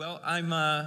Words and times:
Well, 0.00 0.18
I'm 0.24 0.50
uh, 0.50 0.86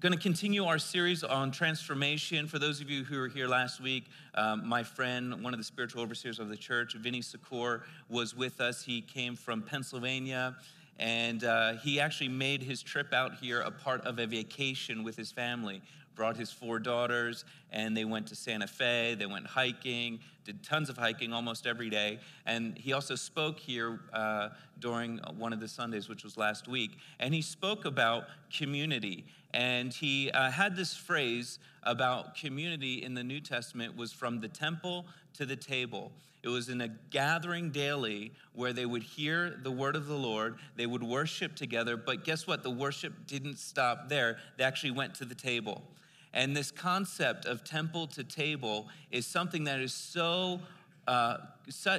going 0.00 0.12
to 0.12 0.18
continue 0.18 0.64
our 0.64 0.80
series 0.80 1.22
on 1.22 1.52
transformation. 1.52 2.48
For 2.48 2.58
those 2.58 2.80
of 2.80 2.90
you 2.90 3.04
who 3.04 3.16
were 3.16 3.28
here 3.28 3.46
last 3.46 3.80
week, 3.80 4.06
um, 4.34 4.66
my 4.66 4.82
friend, 4.82 5.44
one 5.44 5.54
of 5.54 5.60
the 5.60 5.64
spiritual 5.64 6.02
overseers 6.02 6.40
of 6.40 6.48
the 6.48 6.56
church, 6.56 6.94
Vinny 6.94 7.20
Secor, 7.20 7.82
was 8.08 8.34
with 8.34 8.60
us. 8.60 8.82
He 8.82 9.00
came 9.00 9.36
from 9.36 9.62
Pennsylvania. 9.62 10.56
And 10.98 11.44
uh, 11.44 11.74
he 11.74 12.00
actually 12.00 12.30
made 12.30 12.60
his 12.60 12.82
trip 12.82 13.12
out 13.12 13.36
here 13.36 13.60
a 13.60 13.70
part 13.70 14.04
of 14.04 14.18
a 14.18 14.26
vacation 14.26 15.04
with 15.04 15.14
his 15.14 15.30
family 15.30 15.80
brought 16.18 16.36
his 16.36 16.50
four 16.50 16.80
daughters, 16.80 17.44
and 17.70 17.96
they 17.96 18.04
went 18.04 18.26
to 18.26 18.34
Santa 18.34 18.66
Fe. 18.66 19.14
They 19.16 19.24
went 19.24 19.46
hiking, 19.46 20.18
did 20.44 20.64
tons 20.64 20.90
of 20.90 20.98
hiking 20.98 21.32
almost 21.32 21.64
every 21.64 21.88
day. 21.88 22.18
And 22.44 22.76
he 22.76 22.92
also 22.92 23.14
spoke 23.14 23.58
here 23.60 24.00
uh, 24.12 24.48
during 24.80 25.18
one 25.36 25.52
of 25.52 25.60
the 25.60 25.68
Sundays, 25.68 26.08
which 26.08 26.24
was 26.24 26.36
last 26.36 26.66
week. 26.66 26.98
And 27.20 27.32
he 27.32 27.40
spoke 27.40 27.84
about 27.84 28.24
community. 28.52 29.24
And 29.54 29.94
he 29.94 30.30
uh, 30.32 30.50
had 30.50 30.74
this 30.74 30.94
phrase 30.94 31.60
about 31.84 32.34
community 32.34 33.04
in 33.04 33.14
the 33.14 33.22
New 33.24 33.40
Testament 33.40 33.96
was 33.96 34.12
from 34.12 34.40
the 34.40 34.48
temple 34.48 35.06
to 35.34 35.46
the 35.46 35.56
table. 35.56 36.10
It 36.42 36.48
was 36.48 36.68
in 36.68 36.80
a 36.80 36.88
gathering 37.10 37.70
daily 37.70 38.32
where 38.54 38.72
they 38.72 38.86
would 38.86 39.02
hear 39.02 39.58
the 39.62 39.70
word 39.70 39.96
of 39.96 40.06
the 40.06 40.16
Lord, 40.16 40.56
they 40.76 40.86
would 40.86 41.02
worship 41.02 41.54
together, 41.54 41.96
but 41.96 42.24
guess 42.24 42.46
what? 42.46 42.62
The 42.62 42.70
worship 42.70 43.12
didn't 43.26 43.58
stop 43.58 44.08
there. 44.08 44.38
They 44.56 44.64
actually 44.64 44.92
went 44.92 45.14
to 45.16 45.24
the 45.24 45.34
table. 45.34 45.82
And 46.32 46.56
this 46.56 46.70
concept 46.70 47.46
of 47.46 47.64
temple 47.64 48.06
to 48.08 48.24
table 48.24 48.88
is 49.10 49.26
something 49.26 49.64
that 49.64 49.80
is 49.80 49.92
so, 49.92 50.60
uh, 51.06 51.38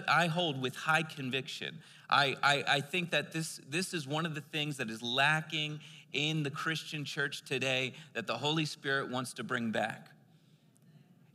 I 0.07 0.27
hold 0.27 0.61
with 0.61 0.75
high 0.75 1.03
conviction. 1.03 1.79
I, 2.09 2.35
I, 2.41 2.63
I 2.67 2.81
think 2.81 3.11
that 3.11 3.31
this, 3.31 3.59
this 3.69 3.93
is 3.93 4.07
one 4.07 4.25
of 4.25 4.35
the 4.35 4.41
things 4.41 4.77
that 4.77 4.89
is 4.89 5.01
lacking 5.01 5.79
in 6.13 6.43
the 6.43 6.49
Christian 6.49 7.05
church 7.05 7.43
today 7.43 7.93
that 8.13 8.27
the 8.27 8.37
Holy 8.37 8.65
Spirit 8.65 9.09
wants 9.09 9.33
to 9.33 9.43
bring 9.43 9.71
back. 9.71 10.09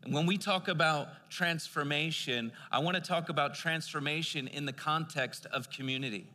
And 0.04 0.12
when 0.12 0.26
we 0.26 0.36
talk 0.36 0.68
about 0.68 1.30
transformation, 1.30 2.52
I 2.70 2.80
want 2.80 2.96
to 2.96 3.00
talk 3.00 3.28
about 3.28 3.54
transformation 3.54 4.48
in 4.48 4.66
the 4.66 4.72
context 4.72 5.46
of 5.46 5.70
community. 5.70 6.26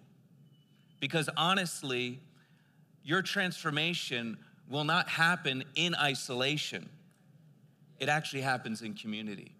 Because 0.99 1.29
honestly, 1.37 2.19
your 3.03 3.21
transformation 3.21 4.37
will 4.69 4.83
not 4.83 5.09
happen 5.09 5.63
in 5.75 5.95
isolation, 5.95 6.89
it 7.99 8.07
actually 8.07 8.41
happens 8.41 8.81
in 8.81 8.93
community. 8.93 9.51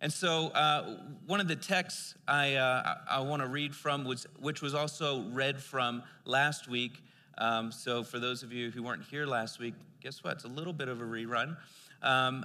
And 0.00 0.12
so, 0.12 0.48
uh, 0.48 0.96
one 1.26 1.40
of 1.40 1.46
the 1.46 1.56
texts 1.56 2.14
I, 2.26 2.56
uh, 2.56 2.96
I 3.08 3.20
want 3.20 3.40
to 3.40 3.48
read 3.48 3.74
from, 3.74 4.04
was, 4.04 4.26
which 4.40 4.60
was 4.60 4.74
also 4.74 5.22
read 5.30 5.62
from 5.62 6.02
last 6.24 6.68
week. 6.68 7.02
Um, 7.38 7.70
so, 7.70 8.02
for 8.02 8.18
those 8.18 8.42
of 8.42 8.52
you 8.52 8.70
who 8.70 8.82
weren't 8.82 9.04
here 9.04 9.26
last 9.26 9.60
week, 9.60 9.74
guess 10.00 10.24
what? 10.24 10.34
It's 10.34 10.44
a 10.44 10.48
little 10.48 10.72
bit 10.72 10.88
of 10.88 11.00
a 11.00 11.04
rerun. 11.04 11.56
Um, 12.02 12.44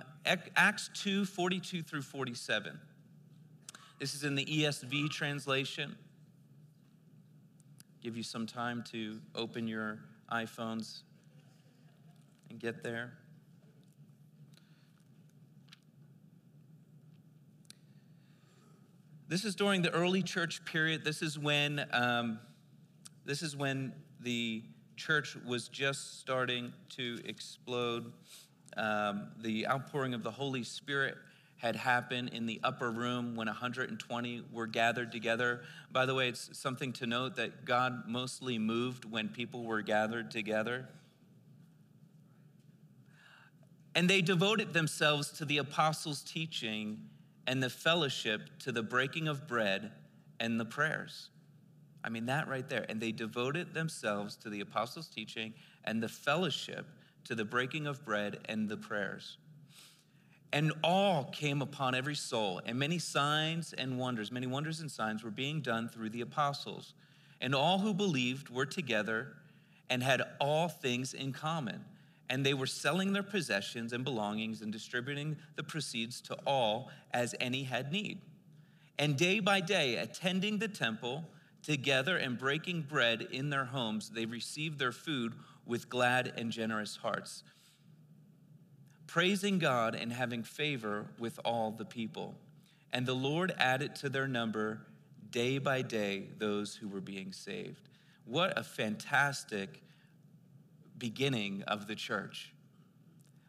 Acts 0.56 0.92
2 0.94 1.26
42 1.26 1.82
through 1.82 2.04
47. 2.04 2.80
This 4.00 4.14
is 4.14 4.24
in 4.24 4.36
the 4.36 4.46
ESV 4.46 5.10
translation. 5.10 5.96
Give 8.04 8.16
you 8.16 8.22
some 8.22 8.46
time 8.46 8.84
to 8.92 9.20
open 9.34 9.68
your 9.68 9.98
iPhones 10.32 11.02
and 12.50 12.60
get 12.60 12.84
there. 12.84 13.14
This 19.30 19.44
is 19.44 19.56
during 19.56 19.82
the 19.82 19.92
early 19.92 20.24
church 20.24 20.64
period. 20.64 21.04
This 21.04 21.22
is 21.22 21.38
when 21.38 21.86
um, 21.92 22.40
this 23.26 23.42
is 23.42 23.58
when 23.58 23.94
the 24.22 24.64
church 24.96 25.36
was 25.46 25.68
just 25.68 26.20
starting 26.20 26.72
to 26.96 27.20
explode. 27.26 28.14
Um, 28.78 29.30
the 29.42 29.68
outpouring 29.68 30.14
of 30.14 30.24
the 30.24 30.32
Holy 30.32 30.64
Spirit 30.64 31.18
had 31.58 31.76
happened 31.76 32.30
in 32.30 32.46
the 32.46 32.62
upper 32.64 32.92
room 32.92 33.36
when 33.36 33.48
120 33.48 34.44
were 34.54 34.68
gathered 34.68 35.12
together. 35.12 35.62
By 35.92 36.06
the 36.06 36.14
way, 36.14 36.30
it's 36.30 36.58
something 36.58 36.94
to 36.94 37.08
note 37.08 37.36
that 37.36 37.66
God 37.66 38.08
mostly 38.08 38.60
moved 38.60 39.06
when 39.06 39.30
people 39.30 39.64
were 39.66 39.82
gathered 39.82 40.32
together. 40.32 40.88
And 43.98 44.08
they 44.08 44.22
devoted 44.22 44.74
themselves 44.74 45.32
to 45.32 45.46
the 45.46 45.58
apostles' 45.58 46.22
teaching 46.22 47.00
and 47.48 47.64
the 47.64 47.70
fellowship, 47.70 48.60
to 48.60 48.72
the 48.72 48.84
breaking 48.84 49.28
of 49.28 49.48
bread 49.48 49.92
and 50.40 50.60
the 50.60 50.66
prayers. 50.66 51.32
I 52.04 52.10
mean, 52.10 52.28
that 52.28 52.48
right 52.48 52.70
there. 52.70 52.86
And 52.90 53.02
they 53.02 53.12
devoted 53.12 53.74
themselves 53.74 54.36
to 54.36 54.52
the 54.52 54.62
apostles' 54.62 55.08
teaching 55.08 55.56
and 55.84 56.04
the 56.04 56.08
fellowship, 56.08 56.86
to 57.24 57.34
the 57.34 57.44
breaking 57.44 57.88
of 57.88 58.06
bread 58.06 58.38
and 58.46 58.70
the 58.70 58.78
prayers. 58.78 59.40
And 60.54 60.74
all 60.84 61.24
came 61.32 61.64
upon 61.64 61.96
every 61.96 62.14
soul, 62.14 62.62
and 62.68 62.78
many 62.78 63.00
signs 63.00 63.74
and 63.74 63.98
wonders, 63.98 64.32
many 64.32 64.46
wonders 64.46 64.80
and 64.80 64.92
signs 64.92 65.24
were 65.24 65.32
being 65.32 65.60
done 65.62 65.90
through 65.90 66.12
the 66.12 66.22
apostles. 66.22 66.94
And 67.42 67.56
all 67.56 67.80
who 67.80 67.96
believed 67.96 68.50
were 68.50 68.68
together 68.68 69.34
and 69.90 70.04
had 70.04 70.22
all 70.40 70.68
things 70.68 71.16
in 71.16 71.34
common 71.34 71.84
and 72.30 72.46
they 72.46 72.54
were 72.54 72.68
selling 72.68 73.14
their 73.14 73.24
possessions 73.24 73.94
and 73.94 74.04
belongings 74.04 74.62
and 74.62 74.72
distributing 74.72 75.38
the 75.56 75.64
proceeds 75.64 76.22
to 76.22 76.36
all 76.46 76.90
as 77.14 77.34
any 77.40 77.64
had 77.64 77.92
need. 77.92 78.20
And 79.00 79.16
day 79.16 79.40
by 79.40 79.62
day, 79.62 79.96
attending 79.96 80.58
the 80.58 80.68
temple 80.68 81.24
together 81.64 82.18
and 82.18 82.38
breaking 82.38 82.82
bread 82.84 83.28
in 83.32 83.50
their 83.50 83.66
homes, 83.66 84.10
they 84.10 84.26
received 84.26 84.80
their 84.80 84.92
food 84.92 85.34
with 85.66 85.90
glad 85.90 86.34
and 86.38 86.52
generous 86.52 86.96
hearts, 86.96 87.44
praising 89.06 89.60
God 89.60 89.96
and 89.96 90.12
having 90.12 90.44
favor 90.44 91.08
with 91.20 91.40
all 91.46 91.72
the 91.72 91.86
people. 91.86 92.36
And 92.92 93.06
the 93.06 93.14
Lord 93.14 93.54
added 93.58 93.96
to 93.96 94.10
their 94.10 94.28
number 94.28 94.82
day 95.30 95.58
by 95.58 95.82
day 95.82 96.30
those 96.38 96.76
who 96.76 96.88
were 96.88 97.02
being 97.02 97.34
saved. 97.34 97.90
What 98.26 98.58
a 98.58 98.64
fantastic 98.64 99.82
beginning 100.98 101.64
of 101.64 101.88
the 101.88 101.96
church, 101.96 102.54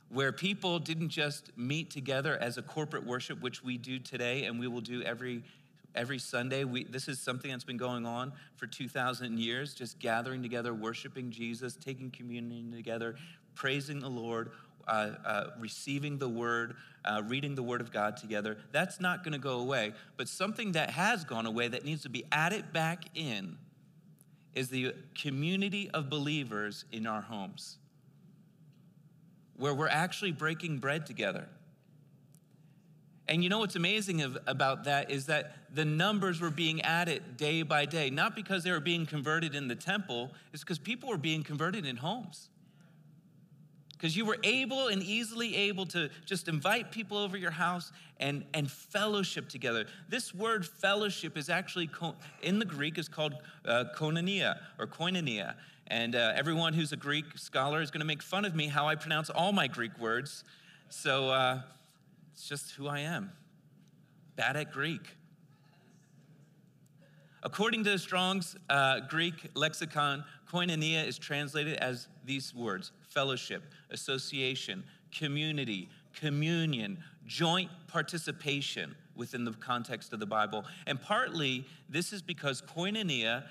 where 0.09 0.33
people 0.33 0.79
didn't 0.79 1.11
just 1.11 1.57
meet 1.57 1.91
together 1.91 2.37
as 2.39 2.59
a 2.59 2.63
corporate 2.63 3.07
worship, 3.07 3.41
which 3.41 3.63
we 3.63 3.79
do 3.79 3.99
today 3.99 4.45
and 4.45 4.59
we 4.59 4.67
will 4.69 4.81
do 4.81 5.03
every 5.03 5.43
every 5.95 6.19
Sunday. 6.19 6.65
We, 6.65 6.85
this 6.85 7.09
is 7.09 7.19
something 7.19 7.51
that's 7.51 7.65
been 7.65 7.77
going 7.77 8.07
on 8.07 8.33
for 8.57 8.67
2,000 8.67 9.39
years, 9.39 9.75
just 9.75 9.99
gathering 9.99 10.43
together, 10.43 10.73
worshiping 10.73 11.31
Jesus, 11.31 11.77
taking 11.77 12.11
communion 12.11 12.73
together, 12.73 13.17
praising 13.55 13.99
the 13.99 14.09
Lord, 14.09 14.53
uh, 14.87 15.11
uh, 15.25 15.47
receiving 15.59 16.19
the 16.19 16.29
word, 16.29 16.77
uh, 17.05 17.23
reading 17.27 17.55
the 17.55 17.63
word 17.63 17.81
of 17.81 17.93
God 17.93 18.17
together. 18.17 18.59
That's 18.73 19.01
not 19.01 19.25
going 19.25 19.33
to 19.33 19.39
go 19.39 19.59
away. 19.59 19.93
But 20.17 20.29
something 20.29 20.73
that 20.73 20.91
has 20.91 21.25
gone 21.25 21.47
away 21.47 21.69
that 21.69 21.85
needs 21.85 22.03
to 22.03 22.09
be 22.09 22.25
added 22.31 22.73
back 22.73 23.05
in 23.15 23.59
is 24.59 24.69
the 24.69 24.93
community 25.15 25.89
of 25.93 26.11
believers 26.11 26.85
in 26.91 27.07
our 27.07 27.21
homes, 27.21 27.79
where 29.57 29.73
we're 29.73 29.89
actually 29.89 30.33
breaking 30.33 30.79
bread 30.79 31.07
together. 31.07 31.49
And 33.29 33.45
you 33.45 33.51
know 33.51 33.59
what's 33.59 33.77
amazing 33.77 34.23
of, 34.23 34.37
about 34.47 34.85
that 34.85 35.11
is 35.11 35.27
that 35.27 35.57
the 35.73 35.85
numbers 35.85 36.41
were 36.41 36.51
being 36.51 36.81
added 36.83 37.37
day 37.37 37.63
by 37.63 37.85
day, 37.85 38.11
not 38.11 38.35
because 38.35 38.65
they 38.65 38.73
were 38.73 38.81
being 38.81 39.07
converted 39.07 39.55
in 39.55 39.69
the 39.69 39.77
temple, 39.77 40.33
it's 40.53 40.65
because 40.65 40.79
people 40.79 41.09
were 41.09 41.19
being 41.19 41.45
converted 41.45 41.87
in 41.87 41.97
homes 41.97 42.49
because 43.99 44.17
you 44.17 44.25
were 44.25 44.39
able 44.45 44.87
and 44.89 45.03
easily 45.03 45.57
able 45.57 45.85
to 45.85 46.09
just 46.25 46.47
invite 46.47 46.93
people 46.93 47.19
over 47.19 47.37
your 47.37 47.51
house 47.51 47.91
and, 48.21 48.45
and 48.55 48.71
fellowship 48.71 49.49
together. 49.49 49.87
This 50.09 50.33
word 50.33 50.65
fellowship 50.65 51.37
is 51.37 51.51
actually, 51.51 51.91
in 52.41 52.61
the 52.61 52.65
Greek, 52.65 52.97
is 52.97 53.09
called 53.09 53.35
uh, 53.67 53.85
koinonia 53.97 54.61
or 54.79 54.87
koinonia. 54.87 55.55
And 55.89 56.15
uh, 56.15 56.33
everyone 56.37 56.75
who's 56.75 56.93
a 56.93 56.97
Greek 56.97 57.25
scholar 57.37 57.83
is 57.83 57.91
going 57.91 58.01
to 58.01 58.07
make 58.07 58.23
fun 58.23 58.45
of 58.45 58.55
me 58.55 58.69
how 58.69 58.87
I 58.87 58.95
pronounce 58.95 59.31
all 59.31 59.53
my 59.53 59.67
Greek 59.67 59.99
words. 59.99 60.45
So 60.91 61.31
uh, 61.31 61.63
it's 62.33 62.49
just 62.49 62.73
who 62.73 62.87
I 62.87 63.01
am. 63.01 63.33
Bad 64.37 64.57
at 64.57 64.71
Greek. 64.71 65.17
According 67.43 67.85
to 67.85 67.99
Strong's 67.99 68.57
uh, 68.69 69.01
Greek 69.09 69.51
lexicon, 69.55 70.25
koinonia 70.51 71.07
is 71.07 71.19
translated 71.19 71.77
as 71.77 72.09
these 72.25 72.55
words 72.55 72.93
fellowship, 73.09 73.63
association, 73.91 74.85
community, 75.17 75.89
communion, 76.15 76.99
joint 77.27 77.71
participation 77.87 78.95
within 79.17 79.45
the 79.45 79.53
context 79.53 80.13
of 80.13 80.21
the 80.21 80.27
Bible. 80.27 80.65
And 80.87 81.01
partly 81.01 81.65
this 81.89 82.13
is 82.13 82.23
because 82.23 82.63
koinonia 82.63 83.45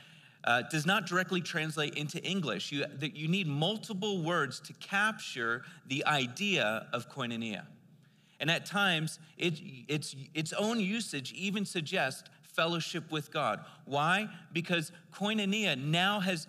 uh, 0.43 0.61
does 0.71 0.85
not 0.85 1.05
directly 1.05 1.41
translate 1.41 1.95
into 1.95 2.23
English. 2.23 2.71
You, 2.71 2.85
that 2.99 3.15
you 3.15 3.27
need 3.27 3.47
multiple 3.47 4.23
words 4.23 4.59
to 4.61 4.73
capture 4.73 5.63
the 5.87 6.05
idea 6.05 6.87
of 6.93 7.09
koinonia. 7.11 7.65
And 8.39 8.51
at 8.51 8.65
times, 8.65 9.19
it, 9.37 9.59
its, 9.87 10.15
its 10.33 10.53
own 10.53 10.79
usage 10.79 11.33
even 11.33 11.65
suggests 11.65 12.29
fellowship 12.57 13.09
with 13.11 13.31
God. 13.31 13.63
Why? 13.85 14.27
Because 14.51 14.91
koinonia 15.13 15.77
now 15.81 16.19
has, 16.19 16.47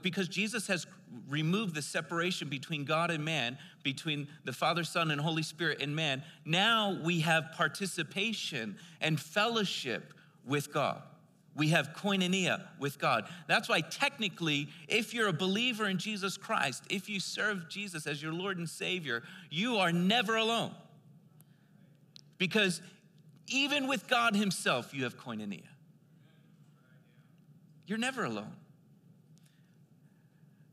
because 0.00 0.28
Jesus 0.28 0.68
has 0.68 0.86
removed 1.28 1.74
the 1.74 1.82
separation 1.82 2.48
between 2.48 2.84
God 2.84 3.10
and 3.10 3.24
man, 3.24 3.58
between 3.82 4.28
the 4.44 4.52
Father, 4.52 4.84
Son, 4.84 5.10
and 5.10 5.20
Holy 5.20 5.42
Spirit 5.42 5.82
and 5.82 5.94
man, 5.94 6.22
now 6.44 6.98
we 7.04 7.20
have 7.20 7.52
participation 7.52 8.78
and 9.00 9.20
fellowship 9.20 10.14
with 10.46 10.72
God. 10.72 11.02
We 11.56 11.68
have 11.70 11.94
koinonia 11.94 12.64
with 12.78 12.98
God. 12.98 13.28
That's 13.48 13.68
why, 13.68 13.80
technically, 13.80 14.68
if 14.88 15.12
you're 15.14 15.28
a 15.28 15.32
believer 15.32 15.88
in 15.88 15.98
Jesus 15.98 16.36
Christ, 16.36 16.84
if 16.90 17.08
you 17.08 17.18
serve 17.18 17.68
Jesus 17.68 18.06
as 18.06 18.22
your 18.22 18.32
Lord 18.32 18.58
and 18.58 18.68
Savior, 18.68 19.22
you 19.50 19.78
are 19.78 19.90
never 19.90 20.36
alone. 20.36 20.72
Because 22.38 22.82
even 23.48 23.88
with 23.88 24.08
God 24.08 24.34
Himself, 24.34 24.92
you 24.92 25.04
have 25.04 25.18
koinonia. 25.18 25.62
You're 27.86 27.98
never 27.98 28.24
alone. 28.24 28.56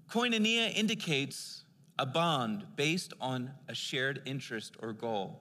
Koinonia 0.09 0.75
indicates 0.75 1.63
a 1.97 2.05
bond 2.05 2.65
based 2.75 3.13
on 3.21 3.51
a 3.67 3.75
shared 3.75 4.21
interest 4.25 4.75
or 4.79 4.93
goal. 4.93 5.39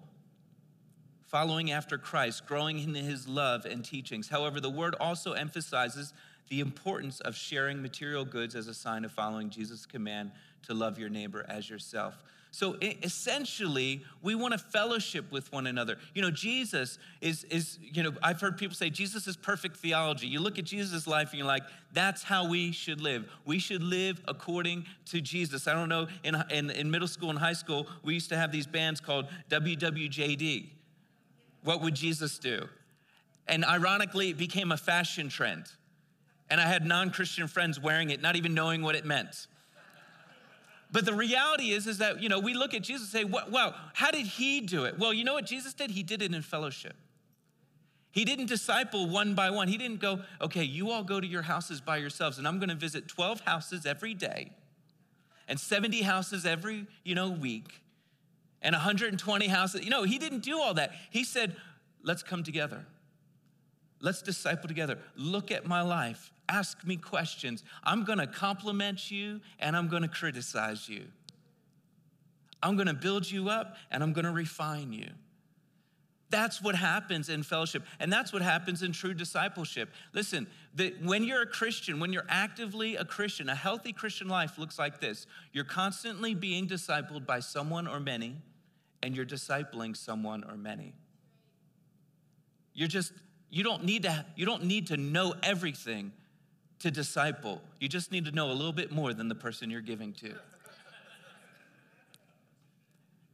Following 1.27 1.71
after 1.71 1.97
Christ, 1.97 2.47
growing 2.47 2.79
in 2.79 2.95
his 2.95 3.27
love 3.27 3.65
and 3.65 3.85
teachings. 3.85 4.29
However, 4.29 4.61
the 4.61 4.71
word 4.71 4.95
also 5.01 5.33
emphasizes 5.33 6.13
the 6.49 6.61
importance 6.61 7.21
of 7.21 7.35
sharing 7.35 7.81
material 7.81 8.27
goods 8.27 8.55
as 8.55 8.69
a 8.69 8.75
sign 8.75 9.05
of 9.05 9.13
following 9.13 9.49
Jesus' 9.49 9.87
command 9.87 10.31
to 10.67 10.75
love 10.75 10.99
your 10.99 11.09
neighbor 11.09 11.45
as 11.49 11.69
yourself. 11.69 12.23
So 12.55 12.77
essentially, 13.03 14.05
we 14.21 14.35
want 14.35 14.53
to 14.53 14.59
fellowship 14.59 15.33
with 15.33 15.51
one 15.53 15.67
another. 15.67 15.97
You 16.15 16.21
know, 16.21 16.31
Jesus 16.31 16.99
is, 17.23 17.45
is, 17.45 17.79
you 17.81 18.03
know, 18.03 18.13
I've 18.23 18.43
heard 18.43 18.59
people 18.59 18.77
say 18.77 18.91
Jesus 18.91 19.27
is 19.27 19.39
perfect 19.39 19.79
theology. 19.79 20.27
You 20.27 20.39
look 20.39 20.59
at 20.59 20.67
Jesus' 20.67 21.07
life 21.07 21.31
and 21.31 21.39
you're 21.39 21.47
like, 21.47 21.63
that's 21.95 22.23
how 22.23 22.47
we 22.47 22.71
should 22.71 23.01
live. 23.01 23.27
We 23.47 23.59
should 23.59 23.83
live 23.83 24.21
according 24.29 24.85
to 25.07 25.23
Jesus. 25.23 25.67
I 25.67 25.73
don't 25.73 25.89
know, 25.89 26.09
in, 26.25 26.37
in, 26.51 26.71
in 26.71 26.91
middle 26.91 27.09
school 27.09 27.31
and 27.31 27.39
high 27.39 27.55
school, 27.55 27.87
we 28.05 28.13
used 28.13 28.29
to 28.29 28.37
have 28.37 28.53
these 28.53 28.67
bands 28.67 29.01
called 29.01 29.29
WWJD. 29.49 30.69
What 31.65 31.81
would 31.81 31.95
Jesus 31.95 32.39
do? 32.39 32.69
And 33.49 33.65
ironically, 33.65 34.29
it 34.29 34.37
became 34.37 34.73
a 34.73 34.77
fashion 34.77 35.31
trend. 35.31 35.65
And 36.51 36.61
I 36.61 36.67
had 36.67 36.85
non 36.85 37.11
Christian 37.11 37.49
friends 37.49 37.81
wearing 37.81 38.11
it, 38.11 38.21
not 38.21 38.37
even 38.37 38.53
knowing 38.53 38.83
what 38.83 38.95
it 38.95 39.07
meant. 39.07 39.47
But 40.93 41.07
the 41.07 41.15
reality 41.15 41.71
is, 41.71 41.87
is 41.87 41.99
that, 41.99 42.23
you 42.23 42.29
know, 42.29 42.39
we 42.39 42.53
look 42.53 42.75
at 42.75 42.83
Jesus 42.83 43.13
and 43.13 43.33
say, 43.33 43.41
well, 43.51 43.75
how 43.95 44.11
did 44.11 44.27
he 44.27 44.61
do 44.61 44.85
it? 44.85 44.99
Well, 44.99 45.13
you 45.13 45.25
know 45.25 45.33
what 45.33 45.47
Jesus 45.47 45.73
did? 45.73 45.91
He 45.91 46.03
did 46.03 46.21
it 46.21 46.35
in 46.35 46.43
fellowship. 46.43 46.95
He 48.11 48.27
didn't 48.27 48.47
disciple 48.47 49.09
one 49.09 49.35
by 49.35 49.49
one. 49.49 49.69
He 49.69 49.79
didn't 49.79 50.01
go, 50.01 50.21
okay, 50.43 50.65
you 50.65 50.91
all 50.91 51.03
go 51.03 51.19
to 51.19 51.27
your 51.27 51.43
houses 51.43 51.81
by 51.81 51.97
yourselves, 51.97 52.37
and 52.37 52.47
I'm 52.47 52.59
gonna 52.59 52.75
visit 52.75 53.09
12 53.09 53.41
houses 53.41 53.87
every 53.87 54.13
day 54.13 54.53
and 55.49 55.59
70 55.59 56.03
houses 56.03 56.45
every, 56.45 56.87
you 57.05 57.15
know, 57.15 57.31
week 57.31 57.81
and 58.61 58.75
120 58.75 59.49
houses. 59.49 59.83
You 59.83 59.91
know, 59.91 60.03
he 60.03 60.19
didn't 60.19 60.41
do 60.41 60.61
all 60.61 60.75
that. 60.75 60.93
He 61.11 61.25
said, 61.25 61.57
let's 62.03 62.23
come 62.23 62.43
together. 62.43 62.85
Let's 64.01 64.23
disciple 64.23 64.69
together. 64.69 64.99
Look 65.17 65.51
at 65.51 65.67
my 65.67 65.83
life 65.83 66.31
ask 66.53 66.85
me 66.87 66.97
questions. 66.97 67.65
I'm 67.83 68.05
gonna 68.05 68.27
compliment 68.27 69.11
you 69.11 69.41
and 69.59 69.75
I'm 69.75 69.89
gonna 69.89 70.09
criticize 70.09 70.89
you. 70.89 71.07
I'm 72.63 72.77
gonna 72.77 72.95
build 72.95 73.29
you 73.31 73.49
up 73.49 73.77
and 73.91 74.03
I'm 74.03 74.13
gonna 74.13 74.33
refine 74.33 74.93
you. 74.93 75.09
That's 76.29 76.63
what 76.63 76.75
happens 76.75 77.29
in 77.29 77.43
fellowship, 77.43 77.83
and 78.01 78.11
that's 78.11 78.33
what 78.33 78.41
happens 78.41 78.83
in 78.83 78.93
true 78.93 79.13
discipleship. 79.13 79.91
Listen, 80.15 80.47
the, 80.75 80.95
when 81.03 81.25
you're 81.25 81.43
a 81.43 81.47
Christian, 81.47 82.01
when 82.01 82.11
you're 82.11 82.25
actively 82.27 82.97
a 82.97 83.05
Christian, 83.05 83.51
a 83.51 83.55
healthy 83.55 83.93
Christian 83.93 84.29
life 84.29 84.57
looks 84.57 84.79
like 84.79 84.99
this 84.99 85.27
you're 85.53 85.65
constantly 85.65 86.35
being 86.35 86.67
discipled 86.67 87.27
by 87.27 87.41
someone 87.41 87.87
or 87.87 88.01
many, 88.01 88.37
and 89.03 89.15
you're 89.15 89.27
discipling 89.27 89.95
someone 89.95 90.43
or 90.49 90.57
many. 90.57 90.95
You're 92.73 92.89
just, 92.89 93.13
you 93.51 93.63
don't 93.63 93.85
need 93.85 94.05
to, 94.05 94.25
you 94.35 94.47
don't 94.47 94.65
need 94.65 94.87
to 94.87 94.97
know 94.97 95.35
everything 95.43 96.13
to 96.83 96.91
disciple. 96.91 97.61
You 97.81 97.89
just 97.89 98.13
need 98.13 98.25
to 98.27 98.33
know 98.33 98.51
a 98.51 98.55
little 98.55 98.73
bit 98.73 98.93
more 98.93 99.15
than 99.15 99.29
the 99.29 99.35
person 99.35 99.71
you're 99.71 99.81
giving 99.81 100.13
to. 100.15 100.35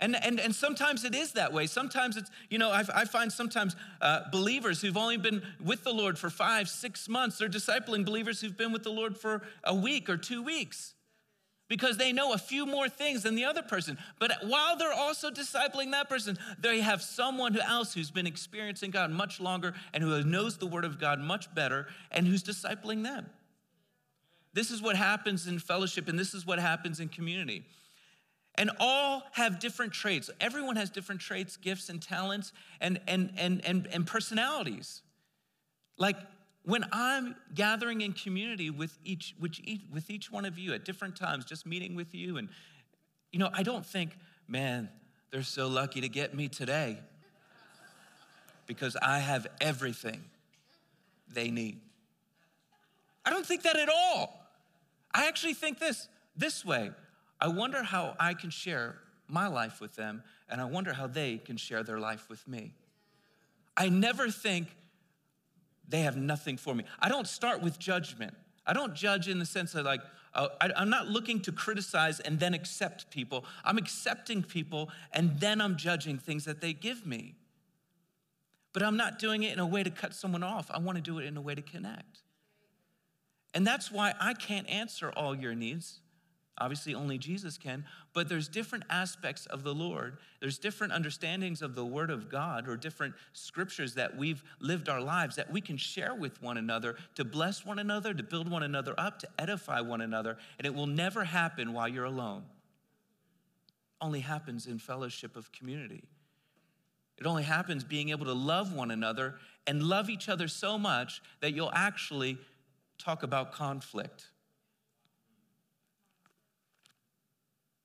And, 0.00 0.14
and, 0.24 0.38
and 0.38 0.54
sometimes 0.54 1.04
it 1.04 1.14
is 1.14 1.32
that 1.32 1.52
way. 1.52 1.66
Sometimes 1.66 2.16
it's, 2.16 2.30
you 2.50 2.58
know, 2.58 2.70
I, 2.70 2.84
I 2.94 3.04
find 3.04 3.32
sometimes 3.32 3.74
uh, 4.00 4.30
believers 4.30 4.80
who've 4.80 4.96
only 4.96 5.16
been 5.16 5.42
with 5.62 5.82
the 5.82 5.92
Lord 5.92 6.18
for 6.18 6.30
five, 6.30 6.68
six 6.68 7.08
months, 7.08 7.38
they're 7.38 7.48
discipling 7.48 8.04
believers 8.04 8.40
who've 8.40 8.56
been 8.56 8.72
with 8.72 8.84
the 8.84 8.90
Lord 8.92 9.16
for 9.16 9.42
a 9.64 9.74
week 9.74 10.08
or 10.08 10.16
two 10.16 10.42
weeks 10.42 10.94
because 11.68 11.96
they 11.96 12.12
know 12.12 12.32
a 12.32 12.38
few 12.38 12.64
more 12.64 12.88
things 12.88 13.22
than 13.24 13.34
the 13.34 13.44
other 13.44 13.62
person. 13.62 13.98
But 14.18 14.32
while 14.44 14.76
they're 14.76 14.92
also 14.92 15.30
discipling 15.30 15.90
that 15.92 16.08
person, 16.08 16.38
they 16.60 16.80
have 16.80 17.02
someone 17.02 17.58
else 17.60 17.92
who's 17.92 18.10
been 18.10 18.26
experiencing 18.26 18.90
God 18.90 19.10
much 19.10 19.40
longer 19.40 19.74
and 19.92 20.02
who 20.02 20.22
knows 20.22 20.56
the 20.56 20.66
Word 20.66 20.84
of 20.84 20.98
God 20.98 21.20
much 21.20 21.52
better 21.54 21.88
and 22.10 22.26
who's 22.26 22.42
discipling 22.42 23.02
them. 23.02 23.26
This 24.54 24.70
is 24.70 24.82
what 24.82 24.96
happens 24.96 25.46
in 25.46 25.58
fellowship, 25.58 26.08
and 26.08 26.18
this 26.18 26.34
is 26.34 26.46
what 26.46 26.58
happens 26.58 27.00
in 27.00 27.08
community. 27.08 27.64
And 28.56 28.70
all 28.80 29.22
have 29.32 29.60
different 29.60 29.92
traits. 29.92 30.30
Everyone 30.40 30.76
has 30.76 30.90
different 30.90 31.20
traits, 31.20 31.56
gifts, 31.56 31.88
and 31.88 32.02
talents, 32.02 32.52
and, 32.80 33.00
and, 33.06 33.32
and, 33.36 33.64
and, 33.64 33.86
and 33.92 34.06
personalities. 34.06 35.02
Like 35.96 36.16
when 36.64 36.84
I'm 36.92 37.36
gathering 37.54 38.00
in 38.00 38.12
community 38.12 38.70
with 38.70 38.98
each, 39.04 39.34
with 39.40 39.60
each, 39.62 39.82
with 39.92 40.10
each 40.10 40.32
one 40.32 40.44
of 40.44 40.58
you 40.58 40.74
at 40.74 40.84
different 40.84 41.16
times, 41.16 41.44
just 41.44 41.66
meeting 41.66 41.94
with 41.94 42.14
you, 42.14 42.36
and 42.36 42.48
you 43.30 43.38
know, 43.38 43.50
I 43.52 43.62
don't 43.62 43.86
think, 43.86 44.16
man, 44.46 44.88
they're 45.30 45.42
so 45.42 45.68
lucky 45.68 46.00
to 46.00 46.08
get 46.08 46.34
me 46.34 46.48
today 46.48 46.98
because 48.66 48.96
I 49.00 49.18
have 49.18 49.46
everything 49.60 50.24
they 51.32 51.50
need. 51.50 51.80
I 53.24 53.30
don't 53.30 53.44
think 53.44 53.62
that 53.62 53.76
at 53.76 53.88
all. 53.88 54.37
I 55.12 55.26
actually 55.26 55.54
think 55.54 55.78
this 55.78 56.08
this 56.36 56.64
way. 56.64 56.92
I 57.40 57.48
wonder 57.48 57.82
how 57.82 58.16
I 58.18 58.34
can 58.34 58.50
share 58.50 58.98
my 59.28 59.46
life 59.46 59.80
with 59.80 59.94
them, 59.94 60.22
and 60.48 60.60
I 60.60 60.64
wonder 60.64 60.92
how 60.92 61.06
they 61.06 61.38
can 61.38 61.56
share 61.56 61.82
their 61.82 61.98
life 61.98 62.28
with 62.28 62.46
me. 62.48 62.74
I 63.76 63.88
never 63.88 64.30
think 64.30 64.68
they 65.88 66.00
have 66.00 66.16
nothing 66.16 66.56
for 66.56 66.74
me. 66.74 66.84
I 67.00 67.08
don't 67.08 67.26
start 67.26 67.62
with 67.62 67.78
judgment. 67.78 68.34
I 68.66 68.72
don't 68.72 68.94
judge 68.94 69.28
in 69.28 69.38
the 69.38 69.46
sense 69.46 69.74
of 69.74 69.86
like, 69.86 70.02
uh, 70.34 70.48
I, 70.60 70.70
I'm 70.76 70.90
not 70.90 71.08
looking 71.08 71.40
to 71.42 71.52
criticize 71.52 72.20
and 72.20 72.38
then 72.38 72.52
accept 72.52 73.10
people. 73.10 73.44
I'm 73.64 73.78
accepting 73.78 74.42
people 74.42 74.90
and 75.12 75.40
then 75.40 75.60
I'm 75.60 75.76
judging 75.76 76.18
things 76.18 76.44
that 76.44 76.60
they 76.60 76.74
give 76.74 77.06
me. 77.06 77.36
But 78.74 78.82
I'm 78.82 78.98
not 78.98 79.18
doing 79.18 79.42
it 79.44 79.52
in 79.54 79.58
a 79.58 79.66
way 79.66 79.82
to 79.82 79.90
cut 79.90 80.14
someone 80.14 80.42
off. 80.42 80.70
I 80.70 80.78
want 80.78 80.96
to 80.96 81.02
do 81.02 81.18
it 81.18 81.24
in 81.24 81.36
a 81.38 81.40
way 81.40 81.54
to 81.54 81.62
connect. 81.62 82.20
And 83.54 83.66
that's 83.66 83.90
why 83.90 84.14
I 84.20 84.34
can't 84.34 84.68
answer 84.68 85.10
all 85.10 85.34
your 85.34 85.54
needs. 85.54 86.00
Obviously, 86.60 86.92
only 86.94 87.18
Jesus 87.18 87.56
can, 87.56 87.84
but 88.12 88.28
there's 88.28 88.48
different 88.48 88.84
aspects 88.90 89.46
of 89.46 89.62
the 89.62 89.72
Lord. 89.72 90.18
There's 90.40 90.58
different 90.58 90.92
understandings 90.92 91.62
of 91.62 91.76
the 91.76 91.84
Word 91.84 92.10
of 92.10 92.28
God 92.28 92.68
or 92.68 92.76
different 92.76 93.14
scriptures 93.32 93.94
that 93.94 94.16
we've 94.16 94.42
lived 94.58 94.88
our 94.88 95.00
lives 95.00 95.36
that 95.36 95.52
we 95.52 95.60
can 95.60 95.76
share 95.76 96.14
with 96.14 96.42
one 96.42 96.56
another 96.56 96.96
to 97.14 97.24
bless 97.24 97.64
one 97.64 97.78
another, 97.78 98.12
to 98.12 98.24
build 98.24 98.50
one 98.50 98.64
another 98.64 98.92
up, 98.98 99.20
to 99.20 99.28
edify 99.38 99.80
one 99.80 100.00
another. 100.00 100.36
And 100.58 100.66
it 100.66 100.74
will 100.74 100.86
never 100.86 101.22
happen 101.24 101.72
while 101.72 101.86
you're 101.86 102.04
alone. 102.04 102.42
Only 104.00 104.20
happens 104.20 104.66
in 104.66 104.78
fellowship 104.78 105.36
of 105.36 105.52
community. 105.52 106.02
It 107.18 107.26
only 107.26 107.44
happens 107.44 107.84
being 107.84 108.10
able 108.10 108.26
to 108.26 108.32
love 108.32 108.72
one 108.72 108.90
another 108.90 109.36
and 109.66 109.82
love 109.82 110.10
each 110.10 110.28
other 110.28 110.48
so 110.48 110.76
much 110.76 111.20
that 111.40 111.52
you'll 111.52 111.72
actually 111.72 112.38
talk 112.98 113.22
about 113.22 113.52
conflict. 113.52 114.26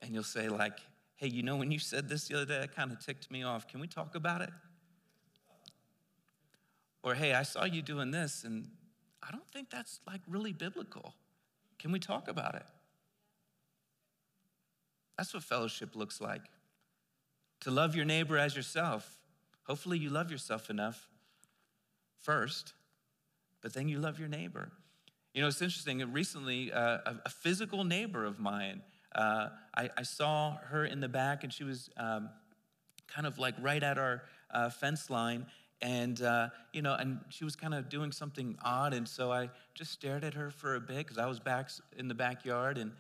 And 0.02 0.14
you'll 0.14 0.24
say, 0.24 0.50
like, 0.50 0.80
hey, 1.16 1.28
you 1.28 1.44
know, 1.44 1.56
when 1.56 1.72
you 1.72 1.80
said 1.80 2.10
this 2.10 2.28
the 2.28 2.36
other 2.36 2.46
day, 2.46 2.64
it 2.64 2.76
kind 2.76 2.92
of 2.92 3.00
ticked 3.00 3.32
me 3.32 3.44
off. 3.44 3.68
Can 3.68 3.80
we 3.80 3.88
talk 3.88 4.16
about 4.16 4.42
it? 4.42 4.50
Or, 7.04 7.16
hey, 7.16 7.34
I 7.34 7.44
saw 7.44 7.66
you 7.66 7.82
doing 7.82 8.12
this, 8.12 8.44
and 8.44 8.68
I 9.22 9.32
don't 9.32 9.48
think 9.52 9.70
that's 9.70 10.00
like 10.06 10.22
really 10.28 10.54
biblical. 10.54 11.14
Can 11.80 11.92
we 11.92 12.00
talk 12.00 12.28
about 12.28 12.56
it? 12.56 12.66
That's 15.18 15.34
what 15.34 15.44
fellowship 15.44 15.96
looks 15.96 16.20
like. 16.20 16.42
To 17.62 17.72
love 17.72 17.96
your 17.96 18.06
neighbor 18.06 18.38
as 18.38 18.56
yourself. 18.56 19.20
Hopefully, 19.68 19.98
you 19.98 20.10
love 20.10 20.32
yourself 20.32 20.70
enough 20.70 21.08
first, 22.20 22.74
but 23.62 23.74
then 23.74 23.88
you 23.88 24.00
love 24.00 24.20
your 24.20 24.28
neighbor. 24.28 24.72
You 25.34 25.42
know, 25.42 25.48
it's 25.48 25.62
interesting. 25.64 26.00
Recently, 26.14 26.72
uh, 26.72 27.00
a, 27.06 27.16
a, 27.26 27.30
physical 27.30 27.84
neighbor 27.84 28.24
of 28.24 28.40
mine, 28.40 28.84
uh, 29.16 29.50
I, 29.76 29.90
I, 29.98 30.04
saw 30.04 30.58
her 30.66 30.86
in 30.86 31.00
the 31.00 31.08
back, 31.08 31.44
and 31.44 31.52
she 31.52 31.64
was 31.64 31.90
um, 31.98 32.30
kind 33.08 33.26
of 33.26 33.40
like 33.40 33.56
right 33.60 33.82
at 33.82 33.98
our 33.98 34.22
uh, 34.52 34.70
fence 34.70 35.10
line, 35.10 35.48
and 35.82 36.22
uh, 36.22 36.50
you 36.72 36.84
know, 36.84 36.94
and 36.94 37.20
she 37.30 37.46
was 37.46 37.56
kind 37.56 37.74
of 37.74 37.90
doing 37.90 38.12
something 38.12 38.56
odd, 38.64 38.94
and 38.94 39.08
so 39.08 39.32
I 39.32 39.50
just 39.74 39.92
stared 39.92 40.24
at 40.24 40.36
her 40.36 40.52
for 40.52 40.76
a 40.76 40.80
bit 40.80 40.98
because 40.98 41.18
I 41.18 41.26
was 41.26 41.40
back 41.40 41.72
in 41.98 42.08
the 42.08 42.16
backyard, 42.16 42.78
and 42.78 42.92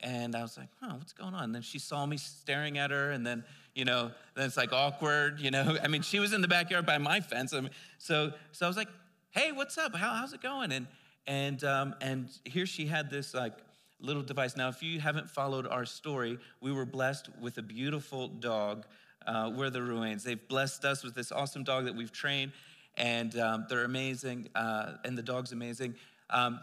And 0.00 0.34
I 0.34 0.42
was 0.42 0.58
like, 0.58 0.68
huh, 0.80 0.94
what's 0.98 1.12
going 1.12 1.34
on? 1.34 1.44
And 1.44 1.54
then 1.54 1.62
she 1.62 1.78
saw 1.78 2.04
me 2.04 2.16
staring 2.16 2.78
at 2.78 2.90
her, 2.90 3.12
and 3.12 3.24
then, 3.24 3.44
you 3.74 3.84
know, 3.84 4.10
then 4.34 4.46
it's 4.46 4.56
like 4.56 4.72
awkward, 4.72 5.40
you 5.40 5.52
know. 5.52 5.78
I 5.84 5.86
mean, 5.86 6.02
she 6.02 6.18
was 6.18 6.32
in 6.32 6.42
the 6.42 6.48
backyard 6.48 6.84
by 6.84 6.98
my 6.98 7.20
fence. 7.20 7.54
I 7.54 7.60
mean, 7.60 7.70
so, 7.98 8.32
so 8.50 8.66
I 8.66 8.68
was 8.68 8.76
like, 8.76 8.88
hey, 9.30 9.52
what's 9.52 9.78
up? 9.78 9.94
How, 9.94 10.14
how's 10.14 10.32
it 10.32 10.42
going? 10.42 10.72
And, 10.72 10.86
and, 11.26 11.62
um, 11.64 11.94
and 12.00 12.28
here 12.44 12.66
she 12.66 12.86
had 12.86 13.10
this 13.10 13.34
like 13.34 13.54
little 14.00 14.22
device. 14.22 14.56
Now, 14.56 14.68
if 14.68 14.82
you 14.82 15.00
haven't 15.00 15.28
followed 15.30 15.66
our 15.66 15.84
story, 15.84 16.38
we 16.60 16.72
were 16.72 16.84
blessed 16.84 17.28
with 17.40 17.58
a 17.58 17.62
beautiful 17.62 18.28
dog. 18.28 18.86
Uh, 19.26 19.50
we're 19.54 19.70
the 19.70 19.80
Ruanes. 19.80 20.22
They've 20.22 20.48
blessed 20.48 20.84
us 20.84 21.02
with 21.02 21.14
this 21.14 21.32
awesome 21.32 21.64
dog 21.64 21.86
that 21.86 21.94
we've 21.94 22.12
trained, 22.12 22.52
and 22.96 23.36
um, 23.38 23.66
they're 23.68 23.84
amazing, 23.84 24.48
uh, 24.54 24.92
and 25.04 25.18
the 25.18 25.22
dog's 25.22 25.52
amazing. 25.52 25.94
Um, 26.30 26.60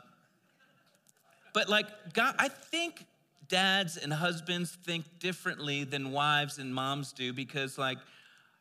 but 1.54 1.70
like 1.70 1.88
God, 2.14 2.36
I 2.40 2.48
think 2.48 3.06
dads 3.50 3.98
and 3.98 4.14
husbands 4.14 4.78
think 4.86 5.06
differently 5.20 5.84
than 5.84 6.12
wives 6.12 6.58
and 6.58 6.74
moms 6.74 7.12
do 7.12 7.34
because, 7.34 7.78
like, 7.78 7.98